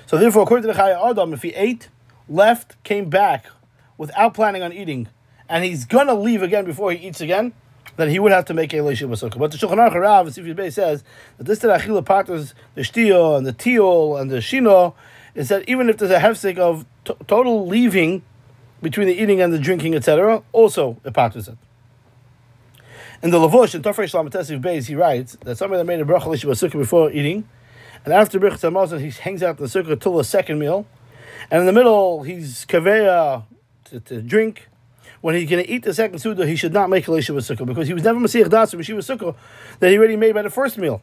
So 0.06 0.18
therefore, 0.18 0.42
according 0.42 0.68
to 0.68 0.72
the 0.72 0.78
Chayei 0.78 1.10
Adam, 1.10 1.32
if 1.32 1.42
he 1.42 1.50
ate, 1.50 1.88
left, 2.28 2.82
came 2.84 3.08
back 3.08 3.46
without 3.96 4.34
planning 4.34 4.62
on 4.62 4.72
eating, 4.72 5.08
and 5.48 5.64
he's 5.64 5.84
gonna 5.84 6.14
leave 6.14 6.42
again 6.42 6.64
before 6.64 6.92
he 6.92 7.06
eats 7.06 7.20
again, 7.20 7.52
then 7.96 8.10
he 8.10 8.18
would 8.18 8.32
have 8.32 8.44
to 8.46 8.54
make 8.54 8.72
a 8.74 8.78
leishim 8.78 9.08
b'sukkah. 9.08 9.38
But 9.38 9.52
the 9.52 9.58
Shulchan 9.58 9.76
Aruch 9.76 10.00
Rav, 10.00 10.26
Sifis 10.28 10.54
Bey 10.56 10.70
says 10.70 11.04
that 11.38 11.44
this 11.44 11.60
that 11.60 11.80
achila 11.80 12.04
patters 12.04 12.54
the 12.74 12.82
shtio 12.82 13.36
and 13.36 13.46
the 13.46 13.52
tiol 13.52 14.20
and 14.20 14.30
the 14.30 14.38
shino 14.38 14.94
is 15.34 15.48
that 15.48 15.68
even 15.68 15.88
if 15.88 15.98
there's 15.98 16.10
a 16.10 16.18
hefsek 16.18 16.58
of 16.58 16.84
t- 17.04 17.14
total 17.26 17.66
leaving 17.66 18.22
between 18.82 19.06
the 19.06 19.14
eating 19.14 19.40
and 19.40 19.52
the 19.52 19.58
drinking, 19.58 19.94
etc., 19.94 20.42
also 20.52 20.98
it 21.04 21.14
patters 21.14 21.48
it. 21.48 21.56
In 23.24 23.30
the 23.30 23.38
Lavush, 23.38 23.74
in 23.74 23.80
Tafresh 23.80 24.12
Lamatesiv 24.12 24.60
Beis, 24.60 24.86
he 24.86 24.94
writes 24.94 25.34
that 25.44 25.56
somebody 25.56 25.78
that 25.78 25.86
made 25.86 25.98
a 25.98 26.04
bracha 26.04 26.26
l'shiva 26.26 26.50
sukkah 26.50 26.78
before 26.78 27.10
eating, 27.10 27.48
and 28.04 28.12
after 28.12 28.38
Birch 28.38 28.60
Tamazon, 28.60 29.00
he 29.00 29.08
hangs 29.08 29.42
out 29.42 29.58
in 29.58 29.64
the 29.64 29.70
sukkah 29.70 29.98
till 29.98 30.18
the 30.18 30.24
second 30.24 30.58
meal, 30.58 30.86
and 31.50 31.60
in 31.60 31.66
the 31.66 31.72
middle, 31.72 32.22
he's 32.22 32.66
kaveya 32.66 33.44
to, 33.84 34.00
to 34.00 34.20
drink. 34.20 34.68
When 35.22 35.34
he's 35.34 35.48
going 35.48 35.64
to 35.64 35.70
eat 35.70 35.84
the 35.84 35.94
second 35.94 36.18
suda, 36.18 36.46
he 36.46 36.54
should 36.54 36.74
not 36.74 36.90
make 36.90 37.08
a 37.08 37.10
sukkah, 37.12 37.64
because 37.64 37.88
he 37.88 37.94
was 37.94 38.02
never 38.02 38.20
Mashiach 38.20 38.50
Das 38.50 38.72
from 38.72 38.80
sukkah 38.80 39.34
that 39.80 39.88
he 39.88 39.96
already 39.96 40.16
made 40.16 40.34
by 40.34 40.42
the 40.42 40.50
first 40.50 40.76
meal. 40.76 41.00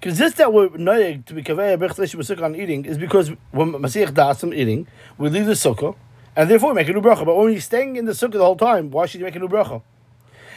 Because 0.00 0.18
this 0.18 0.34
that 0.34 0.52
we're 0.52 0.68
noyeg 0.68 1.24
to 1.24 1.34
be 1.34 1.42
kaveya 1.42 1.80
l'shiva 1.80 2.20
sukkah 2.20 2.44
on 2.44 2.54
eating 2.54 2.84
is 2.84 2.96
because 2.96 3.30
when 3.50 3.72
Mashiach 3.72 4.14
Das 4.14 4.44
eating, 4.44 4.86
we 5.18 5.30
leave 5.30 5.46
the 5.46 5.54
sukkah, 5.54 5.96
and 6.36 6.48
therefore 6.48 6.68
we 6.70 6.76
make 6.76 6.88
a 6.88 6.92
new 6.92 7.00
bracha. 7.00 7.26
But 7.26 7.34
when 7.34 7.50
you're 7.50 7.60
staying 7.60 7.96
in 7.96 8.04
the 8.04 8.12
sukkah 8.12 8.34
the 8.34 8.44
whole 8.44 8.54
time, 8.54 8.92
why 8.92 9.06
should 9.06 9.18
you 9.18 9.24
make 9.24 9.34
a 9.34 9.40
new 9.40 9.48
bracha? 9.48 9.82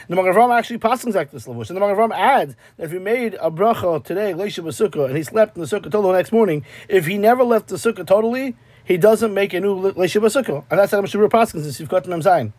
The 0.08 0.16
Magen 0.16 0.50
actually 0.50 0.78
passes 0.78 1.14
like 1.14 1.30
this 1.30 1.46
lavush, 1.46 1.68
and 1.68 1.76
the 1.76 1.80
Magen 1.80 2.12
adds 2.12 2.56
that 2.78 2.84
if 2.84 2.92
he 2.92 2.98
made 2.98 3.34
a 3.34 3.50
bracha 3.50 4.02
today, 4.02 4.32
leisha 4.32 4.64
sukkah, 4.64 5.06
and 5.06 5.16
he 5.16 5.22
slept 5.22 5.54
in 5.54 5.60
the 5.60 5.68
sukkah 5.68 5.90
till 5.90 6.00
the 6.00 6.12
next 6.12 6.32
morning, 6.32 6.64
if 6.88 7.04
he 7.04 7.18
never 7.18 7.44
left 7.44 7.68
the 7.68 7.76
sukkah 7.76 8.06
totally, 8.06 8.56
he 8.82 8.96
doesn't 8.96 9.34
make 9.34 9.52
a 9.52 9.60
new 9.60 9.78
leisha 9.92 10.22
sukkah, 10.22 10.64
and 10.70 10.78
that's 10.78 10.92
how 10.92 11.02
Mishabur 11.02 11.30
passes 11.30 11.78
in 11.78 11.86
Sivkot 11.86 12.06
Mem 12.06 12.22
Zayin. 12.22 12.54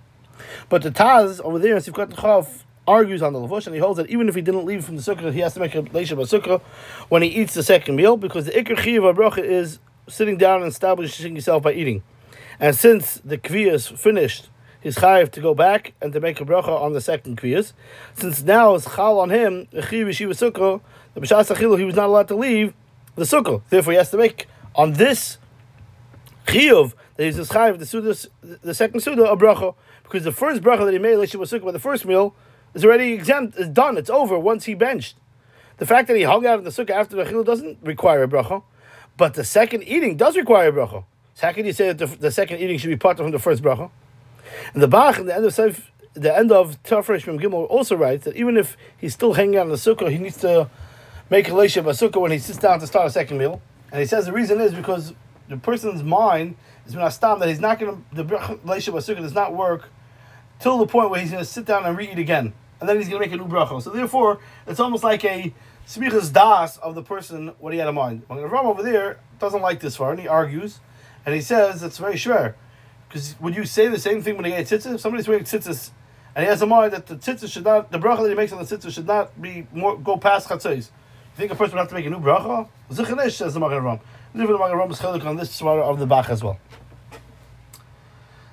But 0.69 0.83
the 0.83 0.91
Taz 0.91 1.41
over 1.41 1.57
there 1.57 1.75
in 1.75 1.81
Sivkot 1.81 2.13
Chav 2.13 2.65
argues 2.87 3.23
on 3.23 3.33
the 3.33 3.39
lavush, 3.39 3.65
and 3.65 3.73
he 3.73 3.81
holds 3.81 3.97
that 3.97 4.11
even 4.11 4.29
if 4.29 4.35
he 4.35 4.41
didn't 4.41 4.65
leave 4.65 4.85
from 4.85 4.97
the 4.97 5.01
sukkah, 5.01 5.33
he 5.33 5.39
has 5.39 5.55
to 5.55 5.59
make 5.59 5.73
a 5.73 5.81
leisha 5.81 6.15
sukkah 6.15 6.61
when 7.09 7.23
he 7.23 7.29
eats 7.29 7.55
the 7.55 7.63
second 7.63 7.95
meal, 7.95 8.15
because 8.15 8.45
the 8.45 8.51
ikr 8.51 8.77
chiyav 8.77 9.15
bracha 9.15 9.43
is 9.43 9.79
sitting 10.07 10.37
down 10.37 10.61
and 10.61 10.71
establishing 10.71 11.33
yourself 11.33 11.63
by 11.63 11.73
eating. 11.73 12.03
And 12.59 12.75
since 12.75 13.15
the 13.25 13.39
kvi 13.39 13.71
is 13.71 13.87
finished 13.87 14.49
he's 14.81 14.95
chayiv 14.95 15.31
to 15.31 15.41
go 15.41 15.53
back 15.53 15.93
and 16.01 16.13
to 16.13 16.19
make 16.19 16.39
a 16.41 16.45
bracha 16.45 16.69
on 16.69 16.93
the 16.93 17.01
second 17.01 17.37
kviyas. 17.37 17.73
Since 18.15 18.43
now 18.43 18.75
it's 18.75 18.85
chal 18.95 19.19
on 19.19 19.29
him, 19.29 19.67
the 19.71 19.81
sukkah, 19.81 20.81
the 21.13 21.21
b'shas 21.21 21.77
he 21.77 21.85
was 21.85 21.95
not 21.95 22.07
allowed 22.07 22.27
to 22.29 22.35
leave 22.35 22.73
the 23.15 23.23
sukkah. 23.23 23.61
Therefore, 23.69 23.93
he 23.93 23.97
has 23.97 24.11
to 24.11 24.17
make 24.17 24.47
on 24.75 24.93
this 24.93 25.37
chiyuv 26.47 26.93
that 27.15 27.25
he's 27.25 27.37
chayiv 27.37 27.79
the 27.79 27.85
suda, 27.85 28.15
the 28.61 28.73
second 28.73 29.01
suda 29.01 29.25
a 29.25 29.37
bracha 29.37 29.75
because 30.03 30.23
the 30.23 30.31
first 30.31 30.61
bracha 30.61 30.85
that 30.85 30.93
he 30.93 30.99
made 30.99 31.17
yeshiva 31.17 31.41
sukkah 31.41 31.65
by 31.65 31.71
the 31.71 31.79
first 31.79 32.05
meal 32.05 32.35
is 32.73 32.85
already 32.85 33.13
exempt, 33.13 33.57
is 33.57 33.67
done, 33.67 33.97
it's 33.97 34.09
over 34.09 34.37
once 34.37 34.65
he 34.65 34.73
benched. 34.73 35.15
The 35.77 35.85
fact 35.85 36.07
that 36.07 36.17
he 36.17 36.23
hung 36.23 36.45
out 36.45 36.59
in 36.59 36.65
the 36.65 36.71
sukkah 36.71 36.91
after 36.91 37.15
the 37.15 37.23
chilul 37.23 37.45
doesn't 37.45 37.79
require 37.81 38.23
a 38.23 38.27
bracha, 38.27 38.63
but 39.17 39.33
the 39.33 39.43
second 39.43 39.83
eating 39.83 40.17
does 40.17 40.35
require 40.35 40.69
a 40.69 40.71
bracha. 40.71 41.03
So 41.35 41.47
how 41.47 41.53
can 41.53 41.65
you 41.65 41.73
say 41.73 41.91
that 41.91 41.97
the, 41.97 42.17
the 42.17 42.31
second 42.31 42.59
eating 42.59 42.77
should 42.77 42.89
be 42.89 42.97
part 42.97 43.17
from 43.17 43.31
the 43.31 43.39
first 43.39 43.63
bracha? 43.63 43.89
And 44.73 44.81
the 44.83 44.87
Bach, 44.87 45.19
in 45.19 45.25
the 45.25 45.35
end 45.35 45.45
of 45.45 45.53
Seif, 45.53 45.83
the 46.13 46.35
end 46.35 46.51
of 46.51 46.81
Tafresh 46.83 47.27
Mem 47.27 47.39
Gimel 47.39 47.69
also 47.69 47.95
writes 47.95 48.25
that 48.25 48.35
even 48.35 48.57
if 48.57 48.75
he's 48.97 49.13
still 49.13 49.33
hanging 49.33 49.57
out 49.57 49.65
in 49.65 49.69
the 49.69 49.75
sukkah, 49.75 50.11
he 50.11 50.17
needs 50.17 50.37
to 50.37 50.69
make 51.29 51.47
a 51.47 51.51
leisha 51.51 51.83
sukkah 51.83 52.19
when 52.19 52.31
he 52.31 52.39
sits 52.39 52.57
down 52.57 52.79
to 52.79 52.87
start 52.87 53.07
a 53.07 53.09
second 53.09 53.37
meal. 53.37 53.61
And 53.91 53.99
he 53.99 54.05
says 54.05 54.25
the 54.25 54.33
reason 54.33 54.59
is 54.59 54.73
because 54.73 55.13
the 55.47 55.57
person's 55.57 56.03
mind 56.03 56.55
is 56.85 56.93
stam 57.13 57.39
that 57.39 57.49
he's 57.49 57.59
not 57.59 57.79
going 57.79 58.03
to 58.15 58.23
the 58.23 58.23
leisha 58.23 58.91
sukkah 58.93 59.21
does 59.21 59.33
not 59.33 59.55
work 59.55 59.89
till 60.59 60.77
the 60.77 60.87
point 60.87 61.09
where 61.09 61.21
he's 61.21 61.31
going 61.31 61.43
to 61.43 61.49
sit 61.49 61.65
down 61.65 61.85
and 61.85 61.97
read 61.97 62.19
again, 62.19 62.53
and 62.79 62.89
then 62.89 62.97
he's 62.97 63.07
going 63.07 63.21
to 63.21 63.27
make 63.27 63.33
a 63.33 63.41
new 63.41 63.49
bracha. 63.49 63.81
So 63.81 63.91
therefore, 63.91 64.39
it's 64.67 64.79
almost 64.79 65.03
like 65.03 65.23
a 65.23 65.53
smichas 65.87 66.31
das 66.31 66.77
of 66.77 66.95
the 66.95 67.01
person 67.01 67.53
what 67.59 67.73
he 67.73 67.79
had 67.79 67.87
in 67.87 67.95
mind. 67.95 68.23
When 68.27 68.39
Ram 68.41 68.65
over 68.65 68.83
there 68.83 69.19
doesn't 69.39 69.61
like 69.61 69.79
this 69.79 69.95
far, 69.95 70.11
and 70.11 70.19
he 70.19 70.27
argues, 70.27 70.79
and 71.25 71.33
he 71.33 71.41
says 71.41 71.81
it's 71.81 71.97
very 71.97 72.17
sure. 72.17 72.55
Because 73.09 73.35
would 73.39 73.55
you 73.55 73.65
say 73.65 73.87
the 73.87 73.99
same 73.99 74.21
thing 74.21 74.35
when 74.37 74.45
he 74.45 74.53
ate 74.53 74.67
tzitzis? 74.67 74.95
If 74.95 75.01
somebody's 75.01 75.27
wearing 75.27 75.43
tzitzis 75.43 75.89
and 76.35 76.45
he 76.45 76.49
has 76.49 76.61
a 76.61 76.67
mind 76.67 76.93
that 76.93 77.07
the 77.07 77.15
tzitzis 77.15 77.51
should 77.51 77.63
not, 77.65 77.91
the 77.91 77.97
bracha 77.97 78.21
that 78.21 78.29
he 78.29 78.35
makes 78.35 78.51
on 78.51 78.63
the 78.63 78.77
tzitzis 78.77 78.93
should 78.93 79.07
not 79.07 79.41
be 79.41 79.67
more 79.73 79.97
go 79.97 80.15
past 80.15 80.47
chatzos. 80.47 80.75
You 80.75 81.35
think 81.35 81.51
a 81.51 81.55
person 81.55 81.75
would 81.75 81.79
have 81.79 81.89
to 81.89 81.95
make 81.95 82.05
a 82.05 82.09
new 82.11 82.19
bracha? 82.19 82.69
Zichanish 82.91 83.31
says 83.31 83.55
the 83.55 83.59
Magen 83.59 83.83
Ram. 83.83 83.99
The 84.33 84.45
Magen 84.45 84.77
Ram 84.77 84.91
is 84.91 84.99
chelik 84.99 85.25
on 85.25 85.37
this 85.37 85.59
svara 85.59 85.81
of 85.81 85.97
the 85.97 86.05
Bach 86.05 86.29
as 86.29 86.43
well. 86.43 86.59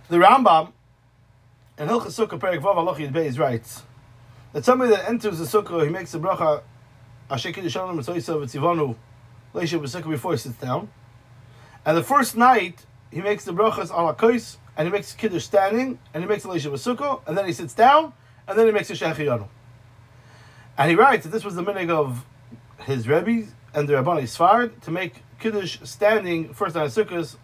The 0.08 0.16
Rambam 0.16 0.72
in 1.78 1.88
Hilchas 1.88 2.26
Sukkah 2.26 2.38
Perik 2.38 2.62
Vav 2.62 2.76
Alochi 2.76 3.12
Beis 3.12 3.38
writes 3.38 3.82
that 4.54 4.64
somebody 4.64 4.92
that 4.92 5.06
enters 5.06 5.38
the 5.38 5.44
sukkah, 5.44 5.84
he 5.84 5.90
makes 5.90 6.12
the 6.12 6.18
bracha 6.18 6.62
Asher 7.30 7.52
Kiddush 7.52 7.72
Shalom 7.72 7.98
Mitzoysa 7.98 8.40
V'Tzivanu 8.40 8.96
Leisha 9.52 9.78
B'Sukkah 9.78 10.08
before 10.08 10.32
he 10.32 10.38
sits 10.38 10.56
down. 10.56 10.88
And 11.84 11.96
the 11.96 12.02
first 12.02 12.36
night, 12.36 12.86
he 13.10 13.20
makes 13.20 13.44
the 13.44 13.52
brachas 13.52 13.90
ala 13.90 14.14
kois, 14.14 14.56
and 14.76 14.86
he 14.86 14.92
makes 14.92 15.12
kiddush 15.12 15.44
standing, 15.44 15.98
and 16.12 16.22
he 16.22 16.28
makes 16.28 16.44
leisha 16.44 16.70
sukkah, 16.72 17.20
and 17.26 17.36
then 17.36 17.46
he 17.46 17.52
sits 17.52 17.74
down, 17.74 18.12
and 18.46 18.58
then 18.58 18.66
he 18.66 18.72
makes 18.72 18.90
a 18.90 18.94
shechiyanu. 18.94 19.48
And 20.78 20.90
he 20.90 20.96
writes 20.96 21.24
that 21.24 21.30
this 21.30 21.44
was 21.44 21.54
the 21.54 21.62
minig 21.62 21.90
of 21.90 22.24
his 22.80 23.08
rebbe 23.08 23.48
and 23.74 23.88
the 23.88 23.94
Rabbani 23.94 24.22
Sfard 24.22 24.80
to 24.82 24.90
make 24.90 25.22
kiddush 25.38 25.78
standing 25.84 26.52
first 26.52 26.76
on 26.76 26.86
sukkahs, 26.88 27.36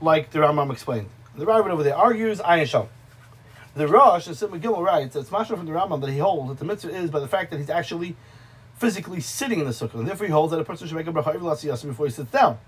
like 0.00 0.30
the 0.30 0.40
Rambam 0.40 0.72
explained. 0.72 1.08
The 1.36 1.44
Rambam 1.44 1.70
over 1.70 1.82
there 1.82 1.96
argues 1.96 2.40
ayin 2.40 2.66
sham. 2.66 2.88
The 3.74 3.86
Rosh, 3.86 4.26
the 4.26 4.34
Gimel 4.34 4.82
writes 4.82 5.14
that 5.14 5.20
it's 5.20 5.30
mashal 5.30 5.56
from 5.56 5.66
the 5.66 5.72
Rambam 5.72 6.00
that 6.00 6.10
he 6.10 6.18
holds 6.18 6.48
that 6.48 6.58
the 6.58 6.64
mitzvah 6.64 6.96
is 6.96 7.10
by 7.10 7.20
the 7.20 7.28
fact 7.28 7.50
that 7.50 7.58
he's 7.58 7.70
actually 7.70 8.16
physically 8.78 9.20
sitting 9.20 9.60
in 9.60 9.66
the 9.66 9.72
sukkah, 9.72 9.94
and 9.94 10.08
therefore 10.08 10.26
he 10.26 10.32
holds 10.32 10.50
that 10.50 10.60
a 10.60 10.64
person 10.64 10.86
should 10.86 10.96
make 10.96 11.06
a 11.06 11.12
bracha 11.12 11.86
before 11.86 12.06
he 12.06 12.12
sits 12.12 12.30
down. 12.30 12.58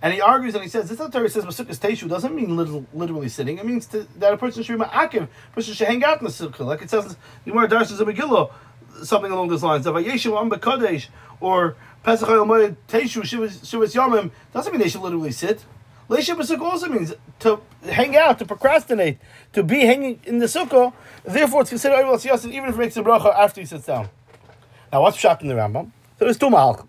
And 0.00 0.14
he 0.14 0.20
argues 0.20 0.54
and 0.54 0.62
he 0.62 0.70
says, 0.70 0.88
this 0.88 1.00
is 1.00 1.10
Torah 1.10 1.28
says 1.28 1.44
Masukas 1.44 1.78
Teshu 1.78 2.08
doesn't 2.08 2.34
mean 2.34 2.56
literal, 2.56 2.86
literally 2.94 3.28
sitting. 3.28 3.58
It 3.58 3.66
means 3.66 3.86
to, 3.86 4.06
that 4.18 4.32
a 4.32 4.36
person 4.36 4.62
should 4.62 4.78
be 4.78 4.84
ma'akiv, 4.84 5.22
a 5.24 5.54
person 5.54 5.74
should 5.74 5.88
hang 5.88 6.04
out 6.04 6.18
in 6.18 6.24
the 6.24 6.30
sukkah. 6.30 6.60
Like 6.60 6.82
it 6.82 6.90
says 6.90 7.16
in 7.44 7.52
the 7.52 7.60
of 7.60 7.68
Megillah, 7.68 8.52
something 9.02 9.32
along 9.32 9.48
those 9.48 9.64
lines. 9.64 9.86
Of 9.86 9.94
Yeshu 9.96 10.40
Am 10.40 10.50
Kodesh 10.50 11.08
or 11.40 11.76
Pesach 12.04 12.28
Moed 12.28 12.76
Teshu 12.86 13.22
Shivas 13.22 13.94
Yomim 13.94 14.30
doesn't 14.52 14.72
mean 14.72 14.80
they 14.80 14.88
should 14.88 15.00
literally 15.00 15.32
sit. 15.32 15.64
Leisha 16.08 16.34
B'sukkah 16.34 16.62
also 16.62 16.88
means 16.88 17.12
to 17.40 17.60
hang 17.82 18.16
out, 18.16 18.38
to 18.38 18.46
procrastinate, 18.46 19.18
to 19.52 19.62
be 19.62 19.80
hanging 19.80 20.20
in 20.24 20.38
the 20.38 20.46
sukkah. 20.46 20.92
Therefore, 21.24 21.62
it's 21.62 21.70
considered 21.70 21.96
Siyasin 21.96 22.50
even 22.52 22.70
if 22.70 22.76
it 22.76 22.78
makes 22.78 22.96
a 22.96 23.02
bracha 23.02 23.34
after 23.34 23.60
he 23.60 23.66
sits 23.66 23.86
down. 23.86 24.08
Now, 24.90 25.02
what's 25.02 25.18
shot 25.18 25.42
in 25.42 25.48
the 25.48 25.54
Rambam? 25.54 25.90
So 26.18 26.24
there's 26.24 26.38
two 26.38 26.46
mahalchim. 26.46 26.88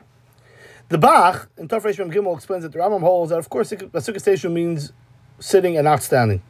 The 0.90 0.98
Bach 0.98 1.50
in 1.56 1.68
Tafresh 1.68 2.00
Mem 2.00 2.10
Gimel 2.10 2.36
explains 2.36 2.64
that 2.64 2.72
the 2.72 2.80
Rambam 2.80 3.02
holds 3.02 3.30
that 3.30 3.38
of 3.38 3.48
course 3.48 3.70
Sukkah 3.72 4.20
station 4.20 4.56
means 4.56 4.92
sitting 5.40 5.78
and 5.78 5.86
not 5.86 6.02
standing. 6.02 6.42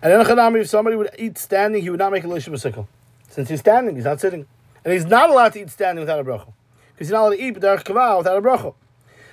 And 0.00 0.10
then 0.10 0.24
Chanami, 0.24 0.62
if 0.62 0.68
somebody 0.68 0.96
would 0.96 1.10
eat 1.18 1.36
standing, 1.36 1.82
he 1.82 1.90
would 1.90 1.98
not 1.98 2.10
make 2.10 2.24
a 2.24 2.28
Lisha 2.28 2.48
B'sukkah. 2.48 2.86
Since 3.28 3.50
he's 3.50 3.60
standing, 3.60 3.96
he's 3.96 4.06
not 4.06 4.20
sitting. 4.20 4.46
And 4.84 4.94
he's 4.94 5.04
not 5.04 5.28
allowed 5.28 5.52
to 5.52 5.60
eat 5.60 5.68
standing 5.68 6.00
without 6.00 6.18
a 6.18 6.24
bracha. 6.24 6.50
Because 6.94 7.08
he's 7.08 7.10
not 7.10 7.20
allowed 7.20 7.36
to 7.36 7.42
eat 7.42 7.56
B'derech 7.56 7.84
Kavah 7.84 8.16
without 8.16 8.38
a 8.38 8.40
bracha. 8.40 8.74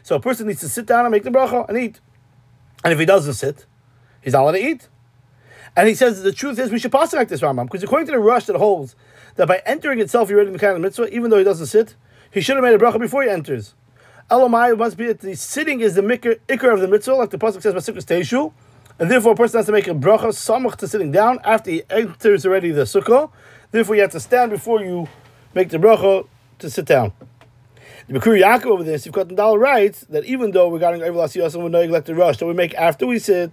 So 0.03 0.17
a 0.17 0.19
person 0.19 0.47
needs 0.47 0.59
to 0.59 0.67
sit 0.67 0.85
down 0.85 1.05
and 1.05 1.13
make 1.13 1.23
the 1.23 1.29
bracha 1.29 1.69
and 1.69 1.77
eat. 1.77 2.01
And 2.83 2.91
if 2.91 2.99
he 2.99 3.05
doesn't 3.05 3.35
sit, 3.35 3.65
he's 4.21 4.33
not 4.33 4.41
allowed 4.41 4.51
to 4.51 4.67
eat. 4.67 4.89
And 5.77 5.87
he 5.87 5.95
says 5.95 6.23
the 6.23 6.33
truth 6.33 6.59
is 6.59 6.71
we 6.71 6.79
should 6.79 6.91
pass 6.91 7.13
like 7.13 7.29
this 7.29 7.39
Rambam, 7.39 7.67
because 7.67 7.83
according 7.83 8.07
to 8.07 8.11
the 8.11 8.19
rush 8.19 8.47
that 8.47 8.57
holds 8.57 8.97
that 9.37 9.47
by 9.47 9.61
entering 9.65 10.01
itself 10.01 10.29
you're 10.29 10.39
ready 10.39 10.51
to 10.51 10.57
the 10.57 10.79
mitzvah, 10.79 11.07
even 11.15 11.29
though 11.31 11.37
he 11.37 11.45
doesn't 11.45 11.67
sit, 11.67 11.95
he 12.31 12.41
should 12.41 12.57
have 12.57 12.63
made 12.65 12.73
a 12.73 12.77
bracha 12.77 12.99
before 12.99 13.23
he 13.23 13.29
enters. 13.29 13.75
Elamai 14.29 14.75
must 14.75 14.97
be 14.97 15.05
that 15.05 15.19
the 15.19 15.35
sitting 15.35 15.81
is 15.81 15.93
the 15.93 16.01
ikr 16.01 16.73
of 16.73 16.81
the 16.81 16.87
mitzvah, 16.87 17.13
like 17.13 17.29
the 17.29 17.37
pasuk 17.37 17.61
says, 17.61 17.75
"Masukas 17.75 18.05
teishu," 18.05 18.51
and 18.97 19.11
therefore 19.11 19.33
a 19.33 19.35
person 19.35 19.59
has 19.59 19.67
to 19.67 19.71
make 19.71 19.87
a 19.87 19.93
bracha 19.93 20.29
samach 20.29 20.77
to 20.77 20.87
sitting 20.87 21.11
down 21.11 21.39
after 21.43 21.69
he 21.69 21.83
enters 21.91 22.43
already 22.43 22.71
the 22.71 22.83
sukkah. 22.83 23.29
Therefore, 23.71 23.95
you 23.95 24.01
have 24.01 24.11
to 24.11 24.19
stand 24.19 24.49
before 24.49 24.81
you 24.81 25.07
make 25.53 25.69
the 25.69 25.77
bracha 25.77 26.27
to 26.57 26.69
sit 26.71 26.85
down. 26.85 27.13
The 28.07 28.19
Bikkurei 28.19 28.41
Yaakov 28.41 28.65
over 28.65 28.83
this, 28.83 29.05
you've 29.05 29.13
got 29.13 29.29
the 29.29 29.35
Dal 29.35 29.59
writes 29.59 30.01
that 30.09 30.25
even 30.25 30.51
though 30.51 30.71
regarding 30.71 31.01
Evalas 31.01 31.35
Yosem 31.35 31.63
we 31.63 31.69
know 31.69 31.83
like 31.83 32.05
the 32.05 32.15
rush 32.15 32.37
that 32.37 32.47
we 32.47 32.53
make 32.53 32.73
after 32.75 33.05
we 33.05 33.19
sit, 33.19 33.51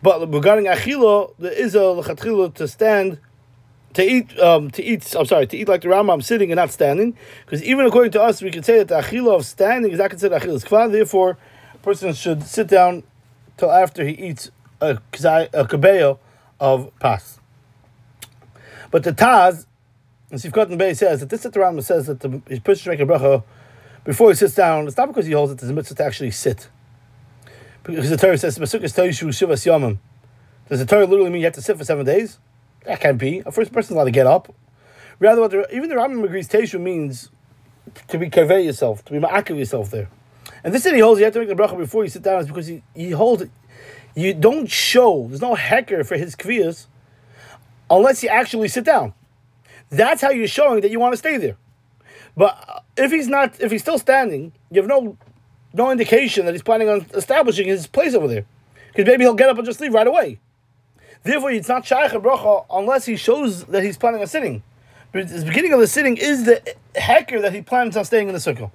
but 0.00 0.32
regarding 0.32 0.66
Achilo, 0.66 1.34
there 1.40 1.52
is 1.52 1.74
a 1.74 2.50
to 2.54 2.68
stand 2.68 3.18
to 3.94 4.02
eat, 4.02 4.38
um, 4.38 4.70
to 4.70 4.82
eat. 4.82 5.14
I'm 5.14 5.26
sorry, 5.26 5.46
to 5.46 5.56
eat 5.56 5.68
like 5.68 5.82
the 5.82 5.88
Rambam, 5.88 6.14
I'm 6.14 6.22
sitting 6.22 6.50
and 6.50 6.56
not 6.56 6.70
standing, 6.70 7.16
because 7.44 7.62
even 7.62 7.86
according 7.86 8.12
to 8.12 8.22
us, 8.22 8.42
we 8.42 8.50
could 8.50 8.64
say 8.64 8.78
that 8.78 8.88
the 8.88 9.00
achila 9.00 9.36
of 9.36 9.46
standing 9.46 9.92
is 9.92 9.98
not 9.98 10.10
considered 10.10 10.40
achilas 10.40 10.64
kvan. 10.64 10.92
Therefore, 10.92 11.38
a 11.74 11.78
person 11.78 12.12
should 12.12 12.42
sit 12.42 12.68
down 12.68 13.02
till 13.56 13.70
after 13.70 14.04
he 14.04 14.12
eats 14.12 14.50
a, 14.80 14.98
a 15.52 16.18
of 16.60 16.98
pas. 17.00 17.40
But 18.90 19.04
the 19.04 19.12
Taz, 19.12 19.66
and 20.30 20.40
Sifkat 20.40 20.68
and 20.68 20.78
Bay 20.78 20.94
says 20.94 21.20
that 21.20 21.28
this 21.28 21.44
at 21.44 21.52
the 21.52 21.60
Rambam 21.60 21.82
says 21.82 22.06
that 22.06 22.20
the 22.20 22.28
person 22.60 22.82
should 22.82 22.90
make 22.90 23.00
a 23.00 23.04
bracha 23.04 23.42
before 24.04 24.30
he 24.30 24.34
sits 24.34 24.54
down. 24.54 24.86
It's 24.86 24.96
not 24.96 25.08
because 25.08 25.26
he 25.26 25.32
holds 25.32 25.52
it 25.52 25.62
as 25.62 25.70
a 25.70 25.72
mitzvah 25.72 25.94
to 25.96 26.04
actually 26.04 26.30
sit. 26.30 26.68
Because 27.82 28.08
the 28.10 28.16
Torah 28.16 28.38
says, 28.38 28.58
"Masukis 28.58 28.94
Toishu 28.94 29.28
Shivas 29.28 29.66
Yomim." 29.66 29.98
Does 30.68 30.78
the 30.78 30.86
Torah 30.86 31.04
literally 31.04 31.30
mean 31.30 31.40
you 31.40 31.46
have 31.46 31.54
to 31.54 31.62
sit 31.62 31.76
for 31.76 31.84
seven 31.84 32.06
days? 32.06 32.38
That 32.84 33.00
can't 33.00 33.18
be. 33.18 33.42
A 33.44 33.52
first 33.52 33.72
person's 33.72 33.96
allowed 33.96 34.04
to 34.04 34.10
get 34.10 34.26
up. 34.26 34.54
Rather, 35.18 35.46
the, 35.48 35.74
even 35.74 35.88
the 35.88 35.94
Rambam 35.94 36.24
agrees, 36.24 36.48
Teshu 36.48 36.80
means 36.80 37.30
to 38.08 38.18
be 38.18 38.28
kaveh 38.28 38.64
yourself, 38.64 39.04
to 39.04 39.12
be 39.12 39.18
ma'akiv 39.18 39.58
yourself 39.58 39.90
there. 39.90 40.08
And 40.64 40.74
this 40.74 40.84
he 40.84 40.98
holds, 40.98 41.20
you 41.20 41.24
have 41.24 41.34
to 41.34 41.40
make 41.40 41.48
the 41.48 41.54
bracha 41.54 41.76
before 41.76 42.04
you 42.04 42.10
sit 42.10 42.22
down, 42.22 42.40
is 42.40 42.46
because 42.46 42.66
he, 42.66 42.82
he 42.94 43.10
holds 43.10 43.42
it. 43.42 43.50
You 44.14 44.34
don't 44.34 44.70
show, 44.70 45.26
there's 45.28 45.40
no 45.40 45.54
hacker 45.54 46.04
for 46.04 46.16
his 46.16 46.36
kviyas 46.36 46.86
unless 47.90 48.22
you 48.22 48.28
actually 48.28 48.68
sit 48.68 48.84
down. 48.84 49.14
That's 49.90 50.20
how 50.22 50.30
you're 50.30 50.48
showing 50.48 50.80
that 50.80 50.90
you 50.90 50.98
want 50.98 51.12
to 51.12 51.16
stay 51.16 51.36
there. 51.36 51.56
But 52.36 52.84
if 52.96 53.10
he's 53.10 53.28
not, 53.28 53.60
if 53.60 53.70
he's 53.70 53.82
still 53.82 53.98
standing, 53.98 54.52
you 54.70 54.80
have 54.80 54.88
no 54.88 55.18
no 55.74 55.90
indication 55.90 56.46
that 56.46 56.52
he's 56.52 56.62
planning 56.62 56.88
on 56.88 57.06
establishing 57.14 57.66
his 57.68 57.86
place 57.86 58.14
over 58.14 58.28
there. 58.28 58.46
Because 58.88 59.06
maybe 59.06 59.24
he'll 59.24 59.34
get 59.34 59.48
up 59.48 59.56
and 59.56 59.66
just 59.66 59.80
leave 59.80 59.94
right 59.94 60.06
away. 60.06 60.40
Therefore, 61.22 61.52
it's 61.52 61.68
not 61.68 61.86
shaykh 61.86 62.10
bracha 62.12 62.66
unless 62.70 63.04
he 63.04 63.16
shows 63.16 63.64
that 63.64 63.82
he's 63.84 63.96
planning 63.96 64.20
on 64.20 64.26
sitting. 64.26 64.62
But 65.12 65.28
the 65.28 65.44
beginning 65.44 65.72
of 65.72 65.80
the 65.80 65.86
sitting 65.86 66.16
is 66.16 66.44
the 66.44 66.62
hacker 66.96 67.40
that 67.40 67.52
he 67.52 67.62
plans 67.62 67.96
on 67.96 68.04
staying 68.04 68.28
in 68.28 68.34
the 68.34 68.40
sukkah. 68.40 68.70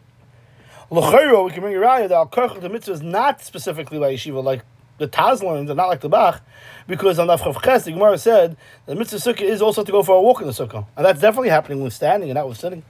L'chayro, 0.89 1.43
we 1.43 1.51
can 1.51 1.61
bring 1.61 1.75
a 1.75 1.79
raya 1.79 2.07
that 2.07 2.15
al 2.15 2.27
karchot 2.27 2.61
the 2.61 2.69
mitzvah 2.69 2.93
is 2.93 3.01
not 3.01 3.41
specifically 3.41 3.99
by 3.99 4.13
yeshiva 4.13 4.41
like 4.41 4.61
the 4.97 5.07
Taz 5.07 5.43
learns 5.43 5.69
and 5.69 5.77
not 5.77 5.89
like 5.89 6.01
the 6.01 6.09
Bach, 6.09 6.41
because 6.87 7.19
on 7.19 7.27
the 7.27 7.37
Ches, 7.37 7.83
the 7.83 7.91
Gemara 7.91 8.17
said 8.17 8.55
the 8.85 8.95
mitzvah 8.95 9.17
sukkah 9.17 9.41
is 9.41 9.61
also 9.61 9.83
to 9.83 9.91
go 9.91 10.01
for 10.01 10.15
a 10.15 10.21
walk 10.21 10.39
in 10.41 10.47
the 10.47 10.53
sukkah, 10.53 10.85
and 10.95 11.05
that's 11.05 11.19
definitely 11.19 11.49
happening 11.49 11.83
with 11.83 11.93
standing 11.93 12.29
and 12.29 12.35
not 12.35 12.47
with 12.47 12.57
sitting. 12.57 12.83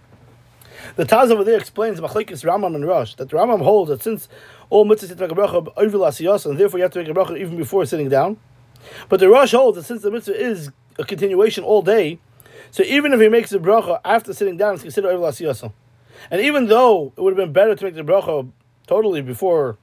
The 0.95 1.05
Taz 1.05 1.31
over 1.31 1.43
there 1.43 1.57
explains 1.57 1.99
Machlekes 1.99 2.45
Rambam 2.45 2.75
and 2.75 2.85
Rosh 2.85 3.15
that 3.15 3.29
the 3.29 3.35
Rambam 3.35 3.61
holds 3.61 3.89
that 3.89 4.03
since 4.03 4.29
all 4.69 4.85
mitzvahs 4.85 5.19
make 5.19 5.31
a 5.31 5.35
bracha 5.35 5.73
over 5.75 6.49
and 6.49 6.59
therefore 6.59 6.77
you 6.77 6.83
have 6.83 6.91
to 6.91 6.99
make 6.99 7.09
a 7.09 7.13
bracha 7.13 7.37
even 7.39 7.57
before 7.57 7.85
sitting 7.85 8.09
down. 8.09 8.37
But 9.09 9.19
the 9.19 9.29
Rosh 9.29 9.51
holds 9.51 9.77
that 9.77 9.83
since 9.83 10.01
the 10.01 10.11
mitzvah 10.11 10.39
is 10.39 10.71
a 10.99 11.03
continuation 11.03 11.63
all 11.63 11.81
day, 11.81 12.19
so 12.71 12.83
even 12.83 13.13
if 13.13 13.19
he 13.19 13.29
makes 13.29 13.49
the 13.49 13.59
bracha 13.59 13.99
after 14.03 14.33
sitting 14.33 14.57
down, 14.57 14.73
it's 14.73 14.83
considered 14.83 15.09
over 15.09 15.25
lasiyasa. 15.25 15.71
And 16.31 16.41
even 16.41 16.67
though 16.67 17.13
it 17.15 17.21
would 17.21 17.31
have 17.31 17.37
been 17.37 17.53
better 17.53 17.75
to 17.75 17.85
make 17.85 17.95
the 17.95 18.01
bracha 18.01 18.49
totally 18.87 19.21
before 19.21 19.77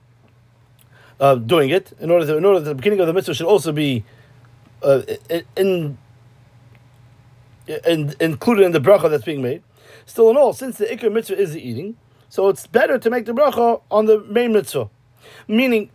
uh, 1.21 1.37
doing 1.37 1.71
it, 1.71 1.93
in 2.01 2.11
order 2.11 2.27
to, 2.27 2.37
in 2.37 2.45
order 2.45 2.61
that 2.61 2.69
the 2.69 2.75
beginning 2.75 3.01
of 3.01 3.07
the 3.07 3.13
mitzvah 3.13 3.35
should 3.35 3.47
also 3.47 3.73
be 3.73 4.05
uh, 4.83 5.03
in, 5.57 5.97
in, 7.67 8.15
included 8.21 8.65
in 8.65 8.73
the 8.73 8.81
bracha 8.81 9.09
that's 9.09 9.25
being 9.25 9.43
made. 9.43 9.63
Still, 10.07 10.31
in 10.31 10.37
all, 10.37 10.53
since 10.53 10.77
the 10.77 10.87
ikar 10.87 11.13
mitzvah 11.13 11.39
is 11.39 11.53
the 11.53 11.67
eating, 11.67 11.97
so 12.29 12.49
it's 12.49 12.67
better 12.67 12.99
to 12.99 13.11
make 13.11 13.27
the 13.27 13.33
bracha 13.33 13.81
on 13.91 14.07
the 14.07 14.21
main 14.25 14.53
mitzvah, 14.53 14.91
meaning 15.49 15.91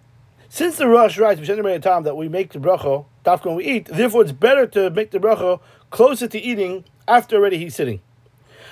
since 0.50 0.78
the 0.78 0.88
Rosh 0.88 1.18
writes, 1.18 1.40
time 1.48 2.04
that 2.04 2.18
we 2.18 2.28
make 2.28 2.52
the 2.52 2.60
bracha, 2.60 3.06
dafka 3.24 3.46
when 3.46 3.56
we 3.56 3.66
eat, 3.66 3.86
therefore 3.86 4.24
it's 4.24 4.32
better 4.32 4.66
to 4.68 4.90
make 4.90 5.12
the 5.12 5.20
bracha 5.20 5.60
closer 5.92 6.28
to 6.28 6.40
eating 6.40 6.84
after 7.08 7.38
already 7.38 7.58
he's 7.58 7.76
sitting. 7.76 8.02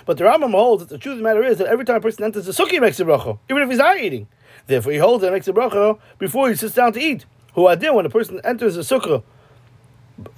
But 0.06 0.18
the 0.18 0.24
Rambam 0.24 0.52
holds 0.52 0.84
that 0.84 0.90
the 0.90 0.98
truth 0.98 1.14
of 1.14 1.18
the 1.20 1.24
matter 1.24 1.44
is 1.44 1.58
that 1.60 1.68
every 1.68 1.86
time 1.86 1.98
a 1.98 2.02
person 2.02 2.24
enters 2.24 2.46
the 2.46 2.52
sukkah, 2.52 2.72
he 2.72 2.80
makes 2.80 2.98
the 2.98 3.04
bracha, 3.04 3.38
even 3.50 3.62
if 3.62 3.70
he's 3.70 3.78
not 3.78 4.00
eating. 4.00 4.28
Therefore, 4.66 4.92
he 4.92 4.98
holds 4.98 5.24
and 5.24 5.34
makes 5.34 5.46
the 5.46 5.54
bracha 5.54 6.00
before 6.18 6.50
he 6.50 6.56
sits 6.56 6.74
down 6.74 6.94
to 6.94 7.00
eat. 7.00 7.26
Who 7.54 7.74
did 7.76 7.92
when 7.92 8.06
a 8.06 8.10
person 8.10 8.42
enters 8.44 8.76
the 8.76 8.82
sukkah 8.82 9.24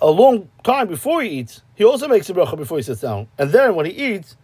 a 0.02 0.10
long 0.10 0.50
time 0.64 0.88
before 0.88 1.22
he 1.22 1.30
eats, 1.30 1.62
he 1.76 1.84
also 1.84 2.08
makes 2.08 2.28
the 2.28 2.34
bracha 2.34 2.58
before 2.58 2.78
he 2.78 2.84
sits 2.84 3.02
down. 3.02 3.28
And 3.38 3.52
then 3.52 3.76
when 3.76 3.86
he 3.86 3.92
eats, 3.92 4.36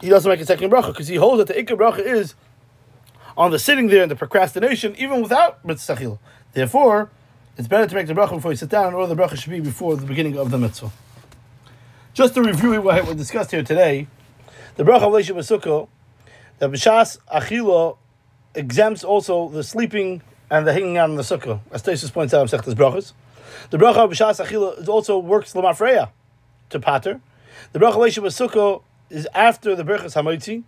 he 0.00 0.08
doesn't 0.08 0.28
make 0.28 0.40
a 0.40 0.46
second 0.46 0.70
bracha 0.70 0.88
because 0.88 1.08
he 1.08 1.16
holds 1.16 1.38
that 1.38 1.54
the 1.54 1.60
ikka 1.60 1.76
bracha 1.76 2.00
is 2.00 2.34
on 3.36 3.50
the 3.50 3.58
sitting 3.58 3.88
there 3.88 4.02
and 4.02 4.10
the 4.10 4.16
procrastination, 4.16 4.94
even 4.96 5.22
without 5.22 5.64
mitzvah. 5.64 6.18
Therefore, 6.52 7.10
it's 7.58 7.68
better 7.68 7.86
to 7.86 7.94
make 7.94 8.06
the 8.06 8.14
bracha 8.14 8.30
before 8.30 8.52
you 8.52 8.56
sit 8.56 8.70
down, 8.70 8.94
or 8.94 9.06
the 9.06 9.14
bracha 9.14 9.36
should 9.36 9.50
be 9.50 9.60
before 9.60 9.96
the 9.96 10.06
beginning 10.06 10.38
of 10.38 10.50
the 10.50 10.58
mitzvah. 10.58 10.90
Just 12.14 12.34
to 12.34 12.42
review 12.42 12.80
what 12.80 13.06
we 13.06 13.14
discussed 13.14 13.50
here 13.50 13.62
today, 13.62 14.06
the 14.76 14.84
bracha 14.84 15.02
of 15.02 15.12
Leisha 15.12 15.34
Basukah, 15.34 15.88
the 16.58 16.68
b'shas 16.68 17.18
achila 17.32 17.98
exempts 18.54 19.04
also 19.04 19.48
the 19.48 19.62
sleeping 19.62 20.22
and 20.50 20.66
the 20.66 20.72
hanging 20.72 20.96
out 20.96 21.10
in 21.10 21.16
the 21.16 21.22
sukkah, 21.22 21.60
as 21.70 21.82
Tesis 21.82 22.10
points 22.12 22.32
out 22.32 22.50
in 22.50 22.58
Sechtas 22.58 22.74
Brachas. 22.74 23.12
The 23.70 23.76
bracha 23.76 24.04
of 24.04 24.10
b'shas 24.10 24.44
achila 24.44 24.88
also 24.88 25.18
works 25.18 25.52
lemafreya 25.52 26.10
to 26.70 26.80
pater. 26.80 27.20
The 27.72 27.78
bracha 27.78 27.96
Leisha 27.96 28.22
Basukah 28.22 28.82
is 29.10 29.28
after 29.34 29.74
the 29.74 29.82
brachas 29.82 30.14
hamoitzi, 30.14 30.62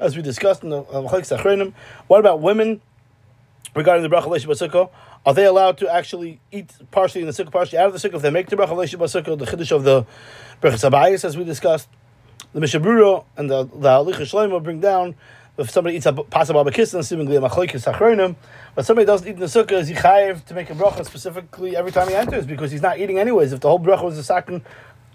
as 0.00 0.16
we 0.16 0.22
discussed 0.22 0.62
in 0.62 0.70
the 0.70 0.80
uh, 0.80 1.72
What 2.06 2.20
about 2.20 2.40
women 2.40 2.80
regarding 3.74 4.08
the 4.08 4.14
bracha 4.14 4.26
leisha 4.26 4.46
basukah? 4.46 4.90
Are 5.26 5.32
they 5.32 5.46
allowed 5.46 5.78
to 5.78 5.88
actually 5.88 6.40
eat 6.52 6.70
partially 6.90 7.22
in 7.22 7.26
the 7.26 7.32
sukkah, 7.32 7.50
partially 7.50 7.78
out 7.78 7.92
of 7.92 8.00
the 8.00 8.08
sukkah? 8.08 8.16
If 8.16 8.22
they 8.22 8.30
make 8.30 8.48
the 8.48 8.56
bracha 8.56 8.70
leisha 8.70 8.98
basukah, 8.98 9.38
the 9.38 9.46
chiddush 9.46 9.72
of 9.72 9.84
the 9.84 10.04
bracha 10.60 10.90
sabayis, 10.90 11.24
as 11.24 11.36
we 11.36 11.44
discussed, 11.44 11.88
the 12.52 12.60
mishabura 12.60 13.24
and 13.36 13.50
the 13.50 13.64
the 13.64 13.88
halicha 13.88 14.20
shloimo 14.20 14.62
bring 14.62 14.80
down. 14.80 15.14
If 15.56 15.70
somebody 15.70 15.96
eats 15.96 16.06
a 16.06 16.12
pasabah 16.12 16.64
bakistan, 16.64 17.04
seemingly 17.04 17.36
a 17.36 17.40
machlekes 17.40 17.90
achronim, 17.90 18.34
but 18.74 18.84
somebody 18.84 19.06
doesn't 19.06 19.26
eat 19.26 19.34
in 19.34 19.40
the 19.40 19.46
sukkah, 19.46 19.74
is 19.74 19.88
he 19.88 19.94
chayiv 19.94 20.44
to 20.46 20.54
make 20.54 20.68
a 20.68 20.74
bracha 20.74 21.04
specifically 21.06 21.76
every 21.76 21.92
time 21.92 22.08
he 22.08 22.14
enters 22.14 22.44
because 22.44 22.72
he's 22.72 22.82
not 22.82 22.98
eating 22.98 23.18
anyways. 23.18 23.52
If 23.52 23.60
the 23.60 23.68
whole 23.68 23.78
bracha 23.78 24.04
was 24.04 24.18
a 24.18 24.24
second 24.24 24.62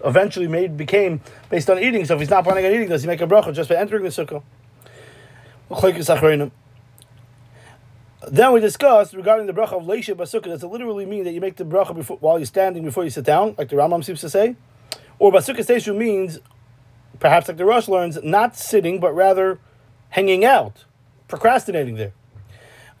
eventually 0.02 0.48
made 0.48 0.78
became 0.78 1.20
based 1.50 1.68
on 1.68 1.78
eating, 1.78 2.06
so 2.06 2.14
if 2.14 2.20
he's 2.20 2.30
not 2.30 2.44
planning 2.44 2.64
on 2.64 2.72
eating, 2.72 2.88
does 2.88 3.02
he 3.02 3.06
make 3.06 3.20
a 3.20 3.26
bracha 3.26 3.52
just 3.54 3.68
by 3.68 3.76
entering 3.76 4.02
the 4.02 4.08
sukkah? 4.08 4.42
Then 8.28 8.52
we 8.52 8.60
discussed 8.60 9.14
regarding 9.14 9.46
the 9.46 9.52
bracha 9.52 9.72
of 9.72 9.84
leisha 9.84 10.14
basukah. 10.14 10.44
Does 10.44 10.62
it 10.62 10.66
literally 10.66 11.06
mean 11.06 11.24
that 11.24 11.32
you 11.32 11.40
make 11.40 11.56
the 11.56 11.64
bracha 11.64 11.94
before, 11.94 12.18
while 12.18 12.38
you're 12.38 12.46
standing 12.46 12.84
before 12.84 13.04
you 13.04 13.10
sit 13.10 13.24
down, 13.24 13.54
like 13.56 13.68
the 13.68 13.76
Rambam 13.76 14.04
seems 14.04 14.20
to 14.20 14.28
say, 14.28 14.56
or 15.18 15.32
basukah 15.32 15.64
seishu 15.64 15.96
means, 15.96 16.38
perhaps 17.18 17.48
like 17.48 17.56
the 17.56 17.64
Rosh 17.64 17.88
learns, 17.88 18.22
not 18.22 18.56
sitting 18.56 19.00
but 19.00 19.14
rather 19.14 19.58
hanging 20.10 20.44
out, 20.44 20.84
procrastinating 21.28 21.94
there. 21.94 22.12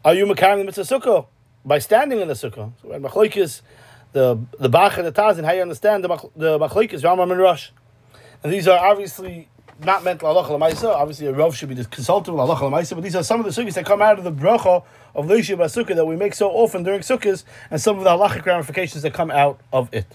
Are 0.04 0.14
you 0.14 0.24
makarim 0.24 0.58
the 0.58 0.64
mitzvah 0.64 1.26
by 1.64 1.78
standing 1.78 2.20
in 2.20 2.28
the 2.28 2.34
sukkah? 2.34 2.72
So 2.80 2.88
when 2.88 3.02
machlokes, 3.02 3.62
the 4.12 4.38
the 4.58 4.68
bach 4.68 4.96
and 4.96 5.06
the 5.06 5.12
tazin, 5.12 5.44
how 5.44 5.52
you 5.52 5.62
understand 5.62 6.04
the 6.04 6.08
the 6.36 6.58
machlokes 6.58 7.02
Rambam 7.02 7.30
and 7.32 7.40
Rosh, 7.40 7.70
and 8.42 8.52
these 8.52 8.66
are 8.66 8.78
obviously 8.78 9.48
not 9.84 10.04
meant 10.04 10.20
halacha 10.20 10.48
lemaisa. 10.48 10.94
Obviously, 10.94 11.26
a 11.26 11.32
rav 11.32 11.56
should 11.56 11.68
be 11.68 11.74
consulted 11.76 12.32
with 12.32 12.40
halacha 12.40 12.70
lemaisa, 12.70 12.94
but 12.94 13.02
these 13.02 13.16
are 13.16 13.22
some 13.22 13.40
of 13.40 13.46
the 13.46 13.62
sukkahs 13.62 13.74
that 13.74 13.86
come 13.86 14.02
out 14.02 14.18
of 14.18 14.24
the 14.24 14.32
bracha 14.32 14.82
of 15.14 15.26
leisha 15.26 15.56
basukah 15.56 15.94
that 15.94 16.04
we 16.04 16.16
make 16.16 16.34
so 16.34 16.50
often 16.50 16.82
during 16.82 17.00
sukkahs, 17.00 17.44
and 17.70 17.80
some 17.80 17.98
of 17.98 18.04
the 18.04 18.10
halachic 18.10 18.44
ramifications 18.44 19.02
that 19.02 19.14
come 19.14 19.30
out 19.30 19.60
of 19.72 19.92
it. 19.92 20.06